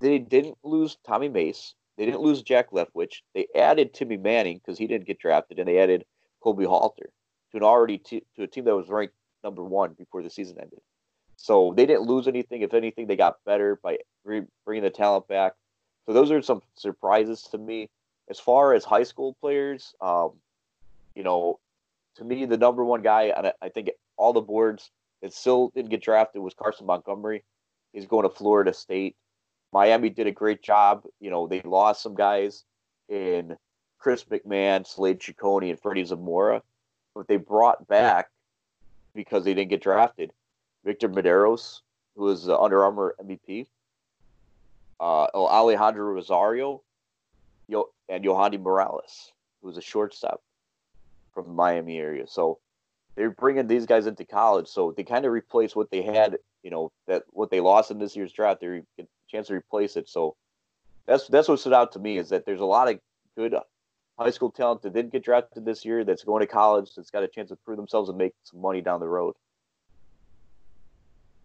they 0.00 0.18
didn't 0.18 0.58
lose 0.64 0.96
Tommy 1.06 1.28
Mace. 1.28 1.74
They 2.00 2.06
didn't 2.06 2.22
lose 2.22 2.40
Jack 2.40 2.70
Leftwich. 2.70 3.16
They 3.34 3.46
added 3.54 3.92
Timmy 3.92 4.16
Manning 4.16 4.56
because 4.56 4.78
he 4.78 4.86
didn't 4.86 5.06
get 5.06 5.18
drafted, 5.18 5.58
and 5.58 5.68
they 5.68 5.78
added 5.78 6.06
Colby 6.42 6.64
Halter 6.64 7.10
to 7.50 7.56
an 7.58 7.62
already 7.62 7.98
t- 7.98 8.24
to 8.36 8.44
a 8.44 8.46
team 8.46 8.64
that 8.64 8.74
was 8.74 8.88
ranked 8.88 9.12
number 9.44 9.62
one 9.62 9.92
before 9.92 10.22
the 10.22 10.30
season 10.30 10.56
ended. 10.58 10.80
So 11.36 11.74
they 11.76 11.84
didn't 11.84 12.04
lose 12.04 12.26
anything. 12.26 12.62
If 12.62 12.72
anything, 12.72 13.06
they 13.06 13.16
got 13.16 13.44
better 13.44 13.78
by 13.82 13.98
bringing 14.24 14.82
the 14.82 14.88
talent 14.88 15.28
back. 15.28 15.52
So 16.06 16.14
those 16.14 16.30
are 16.30 16.40
some 16.40 16.62
surprises 16.74 17.42
to 17.50 17.58
me. 17.58 17.90
As 18.30 18.40
far 18.40 18.72
as 18.72 18.82
high 18.82 19.02
school 19.02 19.36
players, 19.38 19.94
um, 20.00 20.30
you 21.14 21.22
know, 21.22 21.60
to 22.16 22.24
me, 22.24 22.46
the 22.46 22.56
number 22.56 22.82
one 22.82 23.02
guy, 23.02 23.24
and 23.24 23.52
I 23.60 23.68
think 23.68 23.90
all 24.16 24.32
the 24.32 24.40
boards 24.40 24.90
that 25.20 25.34
still 25.34 25.68
didn't 25.74 25.90
get 25.90 26.02
drafted 26.02 26.40
was 26.40 26.54
Carson 26.54 26.86
Montgomery. 26.86 27.44
He's 27.92 28.06
going 28.06 28.22
to 28.22 28.34
Florida 28.34 28.72
State. 28.72 29.16
Miami 29.72 30.10
did 30.10 30.26
a 30.26 30.32
great 30.32 30.62
job. 30.62 31.04
You 31.20 31.30
know, 31.30 31.46
they 31.46 31.60
lost 31.62 32.02
some 32.02 32.14
guys 32.14 32.64
in 33.08 33.56
Chris 33.98 34.24
McMahon, 34.24 34.86
Slade 34.86 35.20
Cecconi, 35.20 35.70
and 35.70 35.78
Freddie 35.78 36.04
Zamora, 36.04 36.62
but 37.14 37.28
they 37.28 37.36
brought 37.36 37.86
back 37.86 38.30
because 39.14 39.44
they 39.44 39.54
didn't 39.54 39.70
get 39.70 39.82
drafted. 39.82 40.32
Victor 40.84 41.08
Mederos, 41.08 41.80
who 42.16 42.24
was 42.24 42.44
the 42.44 42.58
Under 42.58 42.82
Armour 42.82 43.14
MVP, 43.22 43.66
uh, 44.98 45.26
Alejandro 45.34 46.04
Rosario, 46.04 46.82
Yo- 47.68 47.90
and 48.08 48.24
Yohandy 48.24 48.60
Morales, 48.60 49.32
who's 49.62 49.76
a 49.76 49.82
shortstop 49.82 50.42
from 51.32 51.46
the 51.46 51.52
Miami 51.52 51.98
area. 51.98 52.26
So 52.26 52.58
they're 53.14 53.30
bringing 53.30 53.66
these 53.66 53.86
guys 53.86 54.06
into 54.06 54.24
college, 54.24 54.68
so 54.68 54.92
they 54.92 55.04
kind 55.04 55.24
of 55.24 55.32
replace 55.32 55.76
what 55.76 55.90
they 55.90 56.02
had, 56.02 56.38
you 56.62 56.70
know, 56.70 56.90
that 57.06 57.24
what 57.30 57.50
they 57.50 57.60
lost 57.60 57.90
in 57.90 57.98
this 57.98 58.16
year's 58.16 58.32
draft. 58.32 58.60
They 58.60 58.82
get 58.96 59.06
a 59.06 59.19
chance 59.30 59.48
to 59.48 59.54
replace 59.54 59.96
it. 59.96 60.08
So 60.08 60.36
that's 61.06 61.26
that's 61.28 61.48
what 61.48 61.60
stood 61.60 61.72
out 61.72 61.92
to 61.92 61.98
me 61.98 62.18
is 62.18 62.28
that 62.28 62.46
there's 62.46 62.60
a 62.60 62.64
lot 62.64 62.88
of 62.88 62.98
good 63.36 63.54
high 64.18 64.30
school 64.30 64.50
talent 64.50 64.82
that 64.82 64.92
didn't 64.92 65.12
get 65.12 65.24
drafted 65.24 65.64
this 65.64 65.84
year 65.84 66.04
that's 66.04 66.24
going 66.24 66.40
to 66.40 66.46
college 66.46 66.90
that's 66.94 67.10
got 67.10 67.22
a 67.22 67.28
chance 67.28 67.48
to 67.48 67.56
prove 67.56 67.78
themselves 67.78 68.08
and 68.08 68.18
make 68.18 68.34
some 68.44 68.60
money 68.60 68.80
down 68.80 69.00
the 69.00 69.08
road. 69.08 69.34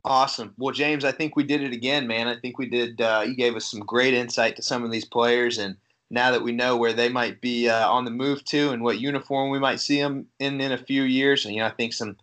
Awesome. 0.04 0.54
Well, 0.58 0.74
James, 0.74 1.04
I 1.04 1.12
think 1.12 1.36
we 1.36 1.44
did 1.44 1.64
it 1.64 1.74
again, 1.74 2.06
man. 2.06 2.28
I 2.28 2.36
think 2.40 2.60
we 2.60 2.68
did. 2.68 3.02
Uh, 3.02 3.24
you 3.26 3.36
gave 3.36 3.56
us 3.56 3.66
some 3.66 3.80
great 3.80 4.14
insight 4.14 4.56
to 4.58 4.62
some 4.62 4.84
of 4.84 4.92
these 4.92 5.06
players, 5.06 5.58
and 5.58 5.76
now 6.12 6.30
that 6.30 6.44
we 6.44 6.52
know 6.52 6.78
where 6.78 6.94
they 6.94 7.10
might 7.10 7.42
be 7.42 7.68
uh, 7.70 7.90
on 7.90 8.06
the 8.06 8.12
move 8.12 8.46
to 8.46 8.70
and 8.72 8.84
what 8.84 9.00
uniform 9.00 9.50
we 9.50 9.58
might 9.58 9.80
see 9.80 10.00
them 10.00 10.28
in 10.40 10.62
in 10.62 10.72
a 10.74 10.78
few 10.78 11.04
years. 11.04 11.46
And 11.46 11.56
you 11.56 11.62
know, 11.62 11.68
I 11.68 11.72
think 11.72 11.94
some, 11.94 12.18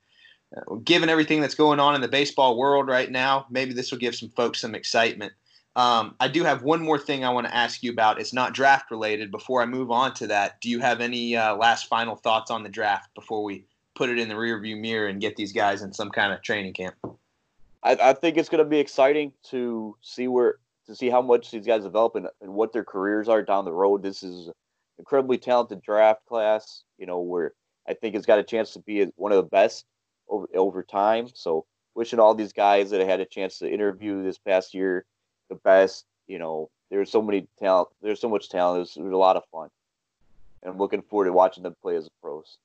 uh, 0.56 0.76
given 0.76 1.08
everything 1.08 1.40
that's 1.40 1.56
going 1.56 1.80
on 1.80 1.96
in 1.96 2.00
the 2.00 2.08
baseball 2.08 2.56
world 2.56 2.86
right 2.86 3.10
now, 3.10 3.46
maybe 3.50 3.72
this 3.72 3.90
will 3.90 3.98
give 3.98 4.14
some 4.14 4.28
folks 4.28 4.60
some 4.60 4.76
excitement. 4.76 5.32
Um, 5.74 6.14
I 6.20 6.28
do 6.28 6.44
have 6.44 6.62
one 6.62 6.82
more 6.82 6.98
thing 6.98 7.24
I 7.24 7.30
want 7.30 7.46
to 7.46 7.54
ask 7.54 7.82
you 7.82 7.92
about. 7.92 8.20
It's 8.20 8.34
not 8.34 8.52
draft 8.52 8.90
related. 8.90 9.30
Before 9.30 9.62
I 9.62 9.66
move 9.66 9.90
on 9.90 10.12
to 10.14 10.26
that, 10.26 10.60
do 10.60 10.68
you 10.68 10.80
have 10.80 11.00
any 11.00 11.34
uh, 11.34 11.56
last 11.56 11.86
final 11.86 12.16
thoughts 12.16 12.50
on 12.50 12.62
the 12.62 12.68
draft 12.68 13.14
before 13.14 13.42
we 13.42 13.64
put 13.94 14.10
it 14.10 14.18
in 14.18 14.28
the 14.28 14.34
rearview 14.34 14.78
mirror 14.78 15.08
and 15.08 15.20
get 15.20 15.36
these 15.36 15.52
guys 15.52 15.82
in 15.82 15.92
some 15.92 16.10
kind 16.10 16.32
of 16.32 16.42
training 16.42 16.74
camp? 16.74 16.94
I, 17.82 17.96
I 18.00 18.12
think 18.12 18.36
it's 18.36 18.50
going 18.50 18.62
to 18.62 18.68
be 18.68 18.78
exciting 18.78 19.32
to 19.50 19.96
see 20.02 20.28
where 20.28 20.56
to 20.86 20.94
see 20.94 21.08
how 21.08 21.22
much 21.22 21.50
these 21.50 21.66
guys 21.66 21.84
develop 21.84 22.16
and, 22.16 22.28
and 22.40 22.52
what 22.52 22.72
their 22.72 22.84
careers 22.84 23.28
are 23.28 23.42
down 23.42 23.64
the 23.64 23.72
road. 23.72 24.02
This 24.02 24.22
is 24.22 24.50
incredibly 24.98 25.38
talented 25.38 25.80
draft 25.80 26.26
class, 26.26 26.82
you 26.98 27.06
know, 27.06 27.20
where 27.20 27.52
I 27.88 27.94
think 27.94 28.14
it's 28.14 28.26
got 28.26 28.38
a 28.38 28.44
chance 28.44 28.72
to 28.72 28.80
be 28.80 29.04
one 29.16 29.32
of 29.32 29.36
the 29.36 29.48
best 29.48 29.86
over 30.28 30.46
over 30.54 30.82
time. 30.82 31.28
So 31.32 31.64
wishing 31.94 32.20
all 32.20 32.34
these 32.34 32.52
guys 32.52 32.90
that 32.90 33.00
I 33.00 33.04
had 33.04 33.20
a 33.20 33.24
chance 33.24 33.58
to 33.58 33.72
interview 33.72 34.22
this 34.22 34.38
past 34.38 34.74
year 34.74 35.06
the 35.52 35.60
best. 35.60 36.06
You 36.26 36.38
know, 36.38 36.70
there's 36.90 37.10
so 37.10 37.22
many 37.22 37.46
talent. 37.58 37.88
There's 38.02 38.20
so 38.20 38.28
much 38.28 38.48
talent. 38.48 38.78
It 38.78 38.80
was, 38.80 38.96
it 38.96 39.02
was 39.02 39.12
a 39.12 39.16
lot 39.16 39.36
of 39.36 39.44
fun, 39.52 39.68
and 40.62 40.72
I'm 40.72 40.78
looking 40.78 41.02
forward 41.02 41.26
to 41.26 41.32
watching 41.32 41.62
them 41.62 41.76
play 41.82 41.96
as 41.96 42.08
pros. 42.20 42.58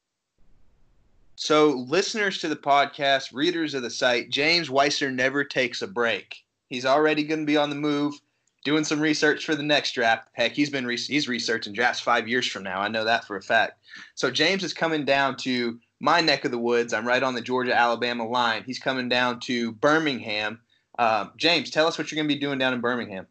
So, 1.35 1.69
listeners 1.69 2.39
to 2.39 2.47
the 2.47 2.55
podcast, 2.55 3.33
readers 3.33 3.73
of 3.73 3.83
the 3.83 3.89
site, 3.89 4.29
James 4.29 4.69
Weiser 4.69 5.13
never 5.13 5.43
takes 5.43 5.81
a 5.81 5.87
break. 5.87 6.43
He's 6.67 6.85
already 6.85 7.23
going 7.23 7.41
to 7.41 7.45
be 7.45 7.57
on 7.57 7.69
the 7.69 7.75
move, 7.75 8.15
doing 8.63 8.83
some 8.83 8.99
research 8.99 9.45
for 9.45 9.55
the 9.55 9.63
next 9.63 9.91
draft. 9.91 10.29
Heck, 10.33 10.53
he's 10.53 10.69
been 10.69 10.85
re- 10.85 10.97
he's 10.97 11.27
researching 11.27 11.73
drafts 11.73 12.01
five 12.01 12.27
years 12.27 12.47
from 12.47 12.63
now. 12.63 12.81
I 12.81 12.87
know 12.87 13.05
that 13.05 13.25
for 13.25 13.35
a 13.35 13.41
fact. 13.41 13.79
So 14.15 14.31
James 14.31 14.63
is 14.63 14.73
coming 14.73 15.05
down 15.05 15.37
to 15.37 15.79
my 15.99 16.21
neck 16.21 16.43
of 16.43 16.51
the 16.51 16.57
woods. 16.57 16.93
I'm 16.93 17.07
right 17.07 17.23
on 17.23 17.35
the 17.35 17.41
Georgia 17.41 17.77
Alabama 17.77 18.27
line. 18.27 18.63
He's 18.65 18.79
coming 18.79 19.07
down 19.07 19.39
to 19.41 19.73
Birmingham. 19.73 20.59
Uh, 20.97 21.27
James, 21.37 21.69
tell 21.69 21.87
us 21.87 21.97
what 21.97 22.11
you're 22.11 22.17
going 22.17 22.27
to 22.27 22.33
be 22.33 22.39
doing 22.39 22.57
down 22.57 22.73
in 22.73 22.81
Birmingham. 22.81 23.27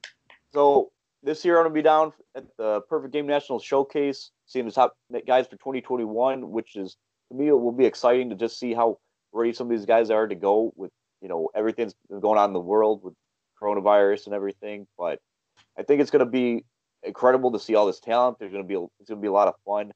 So 0.53 0.91
this 1.23 1.45
year 1.45 1.57
I'm 1.59 1.65
going 1.65 1.75
to 1.75 1.79
be 1.79 1.83
down 1.83 2.13
at 2.35 2.45
the 2.57 2.81
Perfect 2.89 3.13
Game 3.13 3.27
National 3.27 3.59
Showcase, 3.59 4.31
seeing 4.47 4.67
the 4.67 4.73
top 4.73 4.97
guys 5.27 5.47
for 5.47 5.57
2021, 5.57 6.51
which 6.51 6.77
is 6.77 6.97
to 7.31 7.37
me 7.37 7.49
it 7.49 7.53
will 7.53 7.73
be 7.73 7.85
exciting 7.85 8.31
to 8.31 8.37
just 8.37 8.59
see 8.59 8.73
how 8.73 8.99
ready 9.33 9.53
some 9.53 9.67
of 9.67 9.77
these 9.77 9.87
guys 9.87 10.11
are 10.11 10.27
to 10.27 10.35
go 10.35 10.73
with 10.77 10.91
you 11.21 11.29
know 11.29 11.51
everything's 11.55 11.95
going 12.21 12.39
on 12.39 12.51
in 12.51 12.55
the 12.55 12.61
world 12.61 13.01
with 13.03 13.15
coronavirus 13.61 14.27
and 14.27 14.35
everything. 14.35 14.87
But 14.97 15.19
I 15.79 15.83
think 15.83 16.01
it's 16.01 16.11
going 16.11 16.25
to 16.25 16.31
be 16.31 16.65
incredible 17.03 17.53
to 17.53 17.59
see 17.59 17.75
all 17.75 17.87
this 17.87 18.01
talent. 18.01 18.39
There's 18.39 18.53
going 18.53 18.65
to 18.65 18.69
be 18.69 18.75
it's 19.01 19.09
going 19.09 19.21
to 19.21 19.23
be 19.23 19.29
a 19.29 19.33
lot 19.33 19.49
of 19.49 19.55
fun 19.65 19.93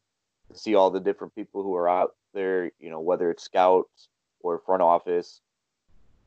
to 0.52 0.59
see 0.59 0.74
all 0.74 0.90
the 0.90 1.00
different 1.00 1.35
people 1.35 1.62
who 1.62 1.74
are 1.76 1.88
out 1.88 2.11
there. 2.35 2.72
You 2.80 2.90
know, 2.90 3.00
whether 3.00 3.30
it's 3.30 3.44
scouts 3.44 4.09
or 4.40 4.61
front 4.66 4.83
office, 4.83 5.40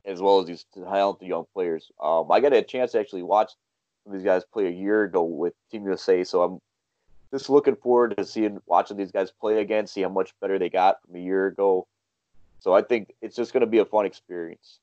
as 0.05 0.21
well 0.21 0.39
as 0.39 0.47
these 0.47 0.65
talented 0.73 1.27
young 1.27 1.45
players. 1.53 1.91
Um, 2.01 2.31
I 2.31 2.39
got 2.39 2.53
a 2.53 2.61
chance 2.61 2.91
to 2.91 2.99
actually 2.99 3.23
watch 3.23 3.51
these 4.11 4.23
guys 4.23 4.43
play 4.43 4.67
a 4.67 4.71
year 4.71 5.03
ago 5.03 5.23
with 5.23 5.53
Team 5.71 5.85
USA, 5.85 6.23
so 6.23 6.43
I'm 6.43 6.59
just 7.31 7.49
looking 7.49 7.75
forward 7.75 8.15
to 8.17 8.25
seeing 8.25 8.61
watching 8.67 8.97
these 8.97 9.11
guys 9.11 9.31
play 9.31 9.61
again, 9.61 9.87
see 9.87 10.01
how 10.01 10.09
much 10.09 10.33
better 10.39 10.59
they 10.59 10.69
got 10.69 11.01
from 11.01 11.15
a 11.15 11.19
year 11.19 11.47
ago. 11.47 11.87
So 12.59 12.73
I 12.73 12.81
think 12.81 13.13
it's 13.21 13.35
just 13.35 13.53
going 13.53 13.61
to 13.61 13.67
be 13.67 13.79
a 13.79 13.85
fun 13.85 14.05
experience. 14.05 14.79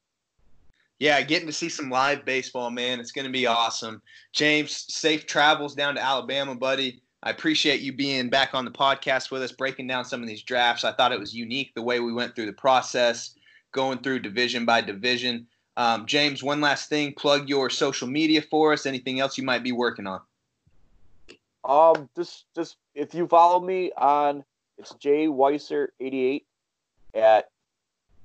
Yeah, 0.99 1.23
getting 1.23 1.47
to 1.47 1.53
see 1.53 1.71
some 1.71 1.89
live 1.89 2.27
baseball, 2.27 2.71
man. 2.71 3.01
It's 3.01 3.13
going 3.13 3.25
to 3.25 3.33
be 3.33 3.47
awesome. 3.47 4.03
James, 4.33 4.85
safe 4.93 5.27
travels 5.27 5.75
down 5.75 5.95
to 5.95 6.03
Alabama, 6.03 6.55
buddy. 6.55 7.01
I 7.23 7.31
appreciate 7.31 7.81
you 7.81 7.93
being 7.93 8.29
back 8.29 8.55
on 8.55 8.65
the 8.65 8.71
podcast 8.71 9.31
with 9.31 9.43
us, 9.43 9.53
breaking 9.53 9.87
down 9.87 10.05
some 10.05 10.23
of 10.23 10.29
these 10.29 10.43
drafts. 10.43 10.85
I 10.85 10.93
thought 10.93 11.13
it 11.13 11.21
was 11.21 11.35
unique 11.35 11.73
the 11.75 11.83
way 11.83 12.01
we 12.01 12.13
went 12.13 12.35
through 12.35 12.47
the 12.47 12.53
process, 12.53 13.35
going 13.73 13.99
through 13.99 14.21
division 14.21 14.65
by 14.65 14.81
division. 14.81 15.47
Um, 15.77 16.07
James, 16.07 16.43
one 16.43 16.61
last 16.61 16.89
thing 16.89 17.15
plug 17.15 17.49
your 17.49 17.71
social 17.71 18.09
media 18.09 18.43
for 18.43 18.73
us. 18.73 18.87
Anything 18.87 19.21
else 19.21 19.39
you 19.39 19.45
might 19.45 19.63
be 19.63 19.73
working 19.73 20.07
on? 20.07 20.21
Um, 21.65 22.09
just, 22.17 22.47
just 22.55 22.77
if 22.95 23.15
you 23.15 23.27
follow 23.27 23.61
me 23.61 23.93
on, 23.97 24.45
it's 24.79 24.95
Jay 24.95 25.27
Weiser88 25.27 26.43
at 27.15 27.51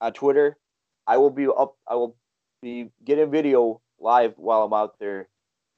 on 0.01 0.13
Twitter. 0.13 0.57
I 1.07 1.17
will 1.17 1.29
be 1.29 1.47
up. 1.47 1.75
I 1.87 1.95
will 1.95 2.15
be 2.61 2.89
getting 3.03 3.29
video 3.29 3.81
live 3.99 4.33
while 4.37 4.63
I'm 4.63 4.73
out 4.73 4.97
there. 4.99 5.27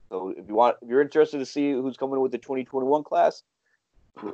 So 0.10 0.30
if 0.30 0.48
you 0.48 0.56
want, 0.56 0.78
if 0.82 0.90
you're 0.90 1.02
interested 1.02 1.40
to 1.40 1.46
see 1.46 1.72
who's 1.72 1.98
coming 1.98 2.20
with 2.20 2.32
the 2.32 2.38
2021 2.38 3.04
class, 3.04 3.44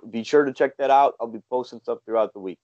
be 0.10 0.24
sure 0.24 0.46
to 0.46 0.54
check 0.54 0.78
that 0.78 0.92
out. 0.92 1.16
I'll 1.20 1.28
be 1.28 1.42
posting 1.50 1.80
stuff 1.80 2.00
throughout 2.06 2.34
the 2.34 2.40
week. 2.40 2.60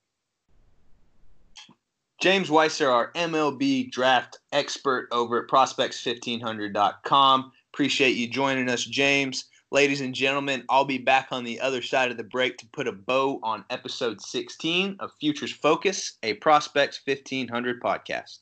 James 2.20 2.48
Weiser, 2.50 2.92
our 2.92 3.10
MLB 3.12 3.90
draft 3.90 4.40
expert 4.52 5.08
over 5.10 5.42
at 5.42 5.48
prospects1500.com. 5.48 7.52
Appreciate 7.72 8.16
you 8.16 8.28
joining 8.28 8.68
us, 8.68 8.84
James. 8.84 9.46
Ladies 9.70 10.02
and 10.02 10.14
gentlemen, 10.14 10.62
I'll 10.68 10.84
be 10.84 10.98
back 10.98 11.28
on 11.30 11.44
the 11.44 11.58
other 11.60 11.80
side 11.80 12.10
of 12.10 12.18
the 12.18 12.24
break 12.24 12.58
to 12.58 12.66
put 12.66 12.86
a 12.86 12.92
bow 12.92 13.40
on 13.42 13.64
episode 13.70 14.20
16 14.20 14.96
of 15.00 15.12
Futures 15.18 15.52
Focus, 15.52 16.18
a 16.22 16.34
Prospects 16.34 17.00
1500 17.02 17.80
podcast. 17.80 18.40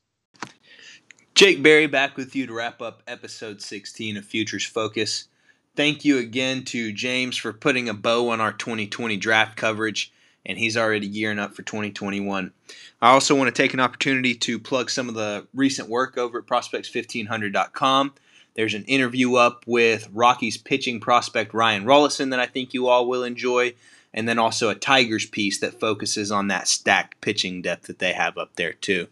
Jake 1.37 1.63
Berry 1.63 1.87
back 1.87 2.17
with 2.17 2.35
you 2.35 2.49
to 2.49 2.55
wrap 2.55 2.83
up 2.83 3.05
episode 3.07 3.63
16 3.63 4.17
of 4.17 4.25
Futures 4.25 4.67
Focus. 4.67 5.29
Thank 5.77 6.05
you 6.05 6.19
again 6.19 6.65
to 6.65 6.93
James 6.93 7.37
for 7.37 7.53
putting 7.53 7.89
a 7.89 7.95
bow 7.95 8.31
on 8.31 8.41
our 8.41 8.53
2020 8.53 9.17
draft 9.19 9.57
coverage, 9.57 10.13
and 10.47 10.59
he's 10.59 10.77
already 10.77 11.09
gearing 11.09 11.39
up 11.39 11.55
for 11.55 11.63
2021. 11.63 12.53
I 13.01 13.11
also 13.11 13.35
want 13.35 13.55
to 13.55 13.63
take 13.63 13.75
an 13.75 13.81
opportunity 13.81 14.35
to 14.35 14.59
plug 14.59 14.91
some 14.91 15.09
of 15.09 15.15
the 15.15 15.47
recent 15.55 15.89
work 15.89 16.17
over 16.17 16.39
at 16.39 16.47
prospects1500.com. 16.47 18.15
There's 18.55 18.75
an 18.75 18.85
interview 18.85 19.37
up 19.37 19.65
with 19.67 20.09
Rockies 20.13 20.57
pitching 20.57 21.01
prospect 21.01 21.55
Ryan 21.55 21.85
Rollison 21.85 22.31
that 22.31 22.41
I 22.41 22.47
think 22.47 22.75
you 22.75 22.89
all 22.89 23.07
will 23.07 23.23
enjoy, 23.23 23.75
and 24.13 24.29
then 24.29 24.39
also 24.39 24.69
a 24.69 24.75
Tigers 24.75 25.27
piece 25.27 25.61
that 25.61 25.79
focuses 25.79 26.33
on 26.33 26.49
that 26.49 26.67
stacked 26.67 27.21
pitching 27.21 27.63
depth 27.63 27.87
that 27.87 28.01
they 28.01 28.15
have 28.15 28.37
up 28.37 28.57
there, 28.57 28.73
too. 28.73 29.07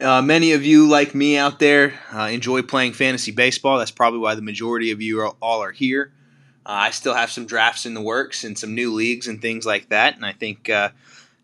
Uh, 0.00 0.22
many 0.22 0.52
of 0.52 0.64
you, 0.64 0.88
like 0.88 1.14
me 1.14 1.36
out 1.36 1.58
there, 1.58 1.92
uh, 2.12 2.22
enjoy 2.22 2.62
playing 2.62 2.94
fantasy 2.94 3.30
baseball. 3.30 3.78
That's 3.78 3.90
probably 3.90 4.18
why 4.18 4.34
the 4.34 4.42
majority 4.42 4.90
of 4.90 5.02
you 5.02 5.20
are, 5.20 5.34
all 5.40 5.62
are 5.62 5.72
here. 5.72 6.10
Uh, 6.70 6.74
I 6.74 6.90
still 6.90 7.14
have 7.14 7.32
some 7.32 7.46
drafts 7.46 7.84
in 7.84 7.94
the 7.94 8.00
works 8.00 8.44
and 8.44 8.56
some 8.56 8.76
new 8.76 8.94
leagues 8.94 9.26
and 9.26 9.42
things 9.42 9.66
like 9.66 9.88
that. 9.88 10.14
And 10.14 10.24
I 10.24 10.32
think, 10.32 10.70
uh, 10.70 10.90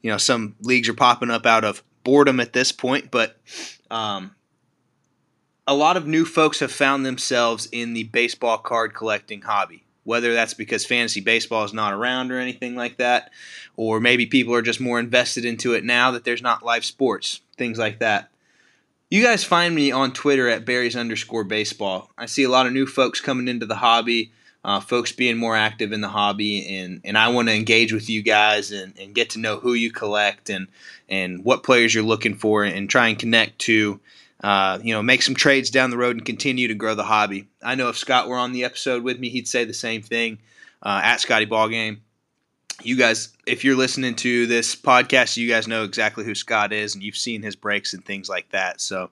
you 0.01 0.09
know, 0.09 0.19
some 0.19 0.55
leagues 0.61 0.89
are 0.89 0.95
popping 0.95 1.33
up 1.33 1.45
out 1.45 1.65
of 1.65 1.83
boredom 2.05 2.39
at 2.39 2.53
this 2.53 2.71
point. 2.71 3.11
But 3.11 3.37
um, 3.91 4.37
a 5.67 5.75
lot 5.75 5.97
of 5.97 6.07
new 6.07 6.25
folks 6.25 6.61
have 6.61 6.71
found 6.71 7.05
themselves 7.05 7.67
in 7.73 7.93
the 7.93 8.05
baseball 8.05 8.59
card 8.59 8.95
collecting 8.95 9.43
hobby. 9.43 9.83
Whether 10.05 10.33
that's 10.33 10.55
because 10.55 10.87
fantasy 10.87 11.21
baseball 11.21 11.65
is 11.65 11.75
not 11.75 11.93
around 11.93 12.31
or 12.31 12.39
anything 12.39 12.77
like 12.77 12.99
that, 12.99 13.33
or 13.77 13.99
maybe 13.99 14.27
people 14.27 14.55
are 14.55 14.63
just 14.63 14.81
more 14.81 15.01
invested 15.01 15.45
into 15.45 15.75
it 15.75 15.83
now 15.83 16.13
that 16.13 16.23
there's 16.23 16.41
not 16.41 16.65
live 16.65 16.85
sports, 16.85 17.41
things 17.59 17.79
like 17.81 17.99
that. 17.99 18.31
You 19.11 19.25
guys 19.25 19.43
find 19.43 19.75
me 19.75 19.91
on 19.91 20.13
Twitter 20.13 20.49
at 20.49 20.65
Barry's 20.65 20.95
underscore 20.95 21.43
baseball. 21.43 22.13
I 22.17 22.27
see 22.27 22.45
a 22.45 22.49
lot 22.49 22.67
of 22.67 22.73
new 22.73 22.87
folks 22.87 23.21
coming 23.21 23.49
into 23.49 23.67
the 23.67 23.75
hobby, 23.75 24.31
uh, 24.67 24.81
folks 24.81 25.13
being 25.13 25.37
more 25.37 25.57
active 25.57 25.93
in 25.93 26.01
the 26.01 26.09
hobby, 26.09 26.77
and, 26.77 27.01
and 27.05 27.17
I 27.17 27.29
want 27.29 27.47
to 27.47 27.55
engage 27.55 27.93
with 27.93 28.11
you 28.11 28.21
guys 28.21 28.73
and, 28.73 28.93
and 28.99 29.15
get 29.15 29.31
to 29.31 29.39
know 29.39 29.59
who 29.59 29.75
you 29.75 29.93
collect 29.93 30.51
and, 30.51 30.67
and 31.09 31.45
what 31.45 31.63
players 31.63 31.95
you're 31.95 32.03
looking 32.03 32.35
for 32.35 32.65
and 32.65 32.91
try 32.91 33.07
and 33.07 33.17
connect 33.19 33.61
to, 33.61 34.01
uh, 34.43 34.81
you 34.83 34.93
know, 34.93 35.05
make 35.05 35.23
some 35.23 35.37
trades 35.37 35.71
down 35.71 35.91
the 35.91 35.97
road 35.97 36.17
and 36.17 36.27
continue 36.27 36.67
to 36.67 36.75
grow 36.75 36.97
the 36.97 37.05
hobby. 37.05 37.47
I 37.63 37.77
know 37.77 37.89
if 37.91 37.97
Scott 37.97 38.29
were 38.29 38.37
on 38.37 38.51
the 38.51 38.65
episode 38.65 39.05
with 39.05 39.21
me, 39.21 39.29
he'd 39.29 39.47
say 39.47 39.65
the 39.65 39.73
same 39.73 40.03
thing 40.03 40.39
uh, 40.83 41.01
at 41.03 41.21
Scotty 41.21 41.47
Ballgame 41.47 42.01
you 42.83 42.97
guys, 42.97 43.31
if 43.47 43.65
you're 43.65 43.77
listening 43.77 44.15
to 44.17 44.47
this 44.47 44.77
podcast, 44.77 45.37
you 45.37 45.49
guys 45.49 45.67
know 45.67 45.85
exactly 45.85 46.25
who 46.25 46.35
Scott 46.35 46.75
is, 46.75 46.95
and 46.95 47.03
you've 47.03 47.17
seen 47.17 47.43
his 47.43 47.57
breaks 47.57 47.95
and 47.95 48.05
things 48.05 48.29
like 48.29 48.51
that. 48.51 48.83
So, 48.83 49.11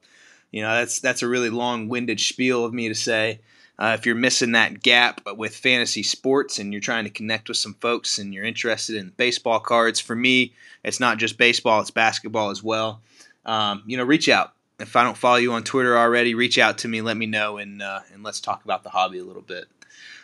you 0.50 0.62
know, 0.62 0.74
that's 0.74 1.00
that's 1.00 1.22
a 1.22 1.28
really 1.28 1.48
long-winded 1.48 2.20
spiel 2.20 2.64
of 2.64 2.74
me 2.74 2.88
to 2.88 2.94
say. 2.94 3.40
Uh, 3.78 3.96
if 3.98 4.06
you're 4.06 4.14
missing 4.14 4.52
that 4.52 4.82
gap 4.82 5.20
with 5.36 5.54
fantasy 5.54 6.02
sports 6.02 6.58
and 6.58 6.72
you're 6.72 6.80
trying 6.80 7.04
to 7.04 7.10
connect 7.10 7.48
with 7.48 7.56
some 7.56 7.74
folks 7.74 8.18
and 8.18 8.32
you're 8.32 8.44
interested 8.44 8.96
in 8.96 9.12
baseball 9.16 9.58
cards, 9.58 9.98
for 9.98 10.14
me, 10.14 10.52
it's 10.84 11.00
not 11.00 11.18
just 11.18 11.38
baseball; 11.38 11.80
it's 11.80 11.90
basketball 11.90 12.50
as 12.50 12.62
well. 12.62 13.00
Um, 13.44 13.82
you 13.86 13.96
know, 13.96 14.04
reach 14.04 14.28
out. 14.28 14.52
If 14.78 14.96
I 14.96 15.04
don't 15.04 15.16
follow 15.16 15.36
you 15.36 15.52
on 15.52 15.64
Twitter 15.64 15.96
already, 15.96 16.34
reach 16.34 16.58
out 16.58 16.78
to 16.78 16.88
me, 16.88 17.00
let 17.00 17.16
me 17.16 17.26
know, 17.26 17.58
and 17.58 17.82
uh, 17.82 18.00
and 18.12 18.22
let's 18.22 18.40
talk 18.40 18.64
about 18.64 18.84
the 18.84 18.90
hobby 18.90 19.18
a 19.18 19.24
little 19.24 19.42
bit. 19.42 19.66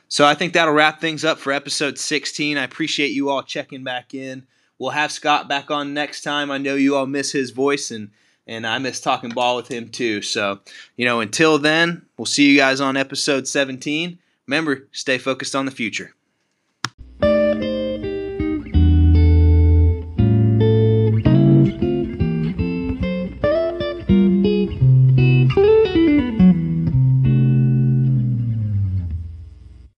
So 0.08 0.26
I 0.26 0.34
think 0.34 0.52
that'll 0.52 0.74
wrap 0.74 1.00
things 1.00 1.24
up 1.24 1.38
for 1.38 1.52
episode 1.52 1.96
16. 1.96 2.58
I 2.58 2.64
appreciate 2.64 3.12
you 3.12 3.30
all 3.30 3.44
checking 3.44 3.84
back 3.84 4.12
in. 4.12 4.44
We'll 4.76 4.90
have 4.90 5.12
Scott 5.12 5.48
back 5.48 5.70
on 5.70 5.94
next 5.94 6.22
time. 6.22 6.50
I 6.50 6.58
know 6.58 6.74
you 6.74 6.96
all 6.96 7.06
miss 7.06 7.30
his 7.30 7.50
voice 7.50 7.92
and 7.92 8.10
and 8.50 8.66
I 8.66 8.78
miss 8.78 9.00
talking 9.00 9.30
ball 9.30 9.56
with 9.56 9.68
him 9.68 9.88
too. 9.88 10.20
So, 10.22 10.58
you 10.96 11.06
know, 11.06 11.20
until 11.20 11.58
then, 11.58 12.02
we'll 12.18 12.26
see 12.26 12.50
you 12.50 12.58
guys 12.58 12.80
on 12.80 12.96
episode 12.96 13.46
17. 13.46 14.18
Remember, 14.46 14.88
stay 14.90 15.18
focused 15.18 15.54
on 15.54 15.66
the 15.66 15.70
future. 15.70 16.12